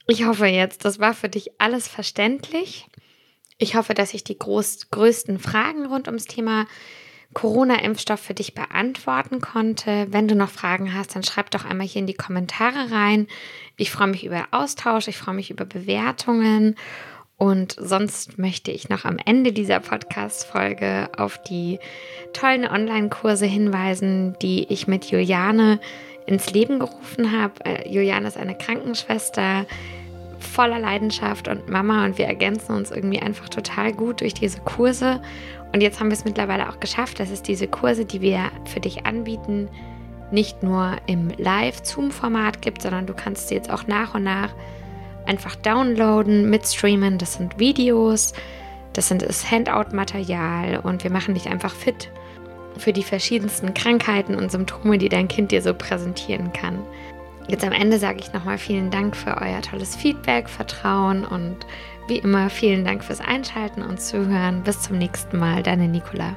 Ich 0.07 0.25
hoffe 0.25 0.47
jetzt, 0.47 0.85
das 0.85 0.99
war 0.99 1.15
für 1.15 1.29
dich 1.29 1.61
alles 1.61 1.87
verständlich. 1.89 2.87
Ich 3.59 3.75
hoffe, 3.75 3.95
dass 3.95 4.15
ich 4.15 4.25
die 4.25 4.39
groß, 4.39 4.91
größten 4.91 5.39
Fragen 5.39 5.87
rund 5.87 6.07
ums 6.07 6.27
Thema 6.27 6.67
Corona-Impfstoff 7.35 8.21
für 8.21 8.35
dich 8.35 8.55
beantworten 8.55 9.41
konnte. 9.41 10.07
Wenn 10.11 10.29
du 10.29 10.35
noch 10.35 10.49
Fragen 10.49 10.95
hast, 10.95 11.15
dann 11.15 11.23
schreib 11.23 11.51
doch 11.51 11.65
einmal 11.65 11.87
hier 11.87 12.01
in 12.01 12.07
die 12.07 12.15
Kommentare 12.15 12.91
rein. 12.91 13.27
Ich 13.77 13.91
freue 13.91 14.09
mich 14.09 14.25
über 14.25 14.49
Austausch, 14.51 15.09
ich 15.09 15.19
freue 15.19 15.35
mich 15.35 15.51
über 15.51 15.65
Bewertungen 15.65 16.77
und 17.39 17.77
sonst 17.79 18.37
möchte 18.37 18.73
ich 18.73 18.89
noch 18.89 19.05
am 19.05 19.17
Ende 19.25 19.53
dieser 19.53 19.79
Podcast-Folge 19.79 21.09
auf 21.17 21.41
die 21.41 21.79
tollen 22.33 22.67
Online-Kurse 22.67 23.47
hinweisen, 23.47 24.37
die 24.43 24.65
ich 24.73 24.89
mit 24.89 25.05
Juliane 25.07 25.79
ins 26.27 26.53
Leben 26.53 26.81
gerufen 26.81 27.31
habe. 27.31 27.65
Äh, 27.65 27.89
Juliane 27.89 28.27
ist 28.27 28.37
eine 28.37 28.59
Krankenschwester, 28.59 29.67
voller 30.41 30.81
Leidenschaft 30.81 31.47
und 31.47 31.69
Mama 31.69 32.05
und 32.05 32.19
wir 32.19 32.27
ergänzen 32.27 32.75
uns 32.75 32.91
irgendwie 32.91 33.21
einfach 33.21 33.49
total 33.49 33.93
gut 33.93 34.21
durch 34.21 34.35
diese 34.35 34.61
Kurse. 34.61 35.23
Und 35.73 35.81
jetzt 35.81 36.01
haben 36.01 36.09
wir 36.09 36.17
es 36.17 36.25
mittlerweile 36.25 36.69
auch 36.69 36.81
geschafft, 36.81 37.21
dass 37.21 37.31
es 37.31 37.43
diese 37.43 37.69
Kurse, 37.69 38.05
die 38.05 38.21
wir 38.21 38.51
für 38.65 38.81
dich 38.81 39.07
anbieten, 39.07 39.69
nicht 40.33 40.65
nur 40.65 40.97
im 41.07 41.31
Live-Zoom-Format 41.37 42.63
gibt, 42.63 42.83
sondern 42.83 43.07
du 43.07 43.15
kannst 43.15 43.47
sie 43.49 43.55
jetzt 43.55 43.71
auch 43.71 43.87
nach 43.87 44.15
und 44.15 44.25
nach 44.25 44.53
einfach 45.29 45.55
downloaden, 45.57 46.51
mitstreamen. 46.51 47.19
Das 47.19 47.35
sind 47.35 47.59
Videos, 47.59 48.33
das 48.93 49.09
sind 49.09 49.23
das 49.23 49.51
Handout-Material 49.51 50.81
und 50.83 51.05
wir 51.05 51.11
machen 51.11 51.35
dich 51.35 51.49
einfach 51.49 51.75
fit 51.75 52.11
für 52.77 52.93
die 52.93 53.03
verschiedensten 53.03 53.75
Krankheiten 53.75 54.35
und 54.35 54.51
Symptome, 54.51 54.99
die 54.99 55.09
dein 55.09 55.29
Kind 55.29 55.53
dir 55.53 55.63
so 55.63 55.75
präsentieren 55.75 56.53
kann. 56.53 56.79
Jetzt 57.49 57.65
am 57.65 57.73
Ende 57.73 57.99
sage 57.99 58.21
ich 58.21 58.33
nochmal 58.33 58.59
vielen 58.59 58.91
Dank 58.91 59.17
für 59.17 59.37
euer 59.41 59.63
tolles 59.63 59.97
Feedback, 59.97 60.49
Vertrauen 60.49 61.25
und 61.25 61.57
wie 62.07 62.19
immer 62.19 62.51
vielen 62.51 62.85
Dank 62.85 63.03
fürs 63.05 63.21
Einschalten 63.21 63.83
und 63.83 64.01
Zuhören. 64.01 64.63
Bis 64.63 64.83
zum 64.83 64.99
nächsten 64.99 65.39
Mal, 65.39 65.63
deine 65.63 65.89
Nicola. 65.89 66.37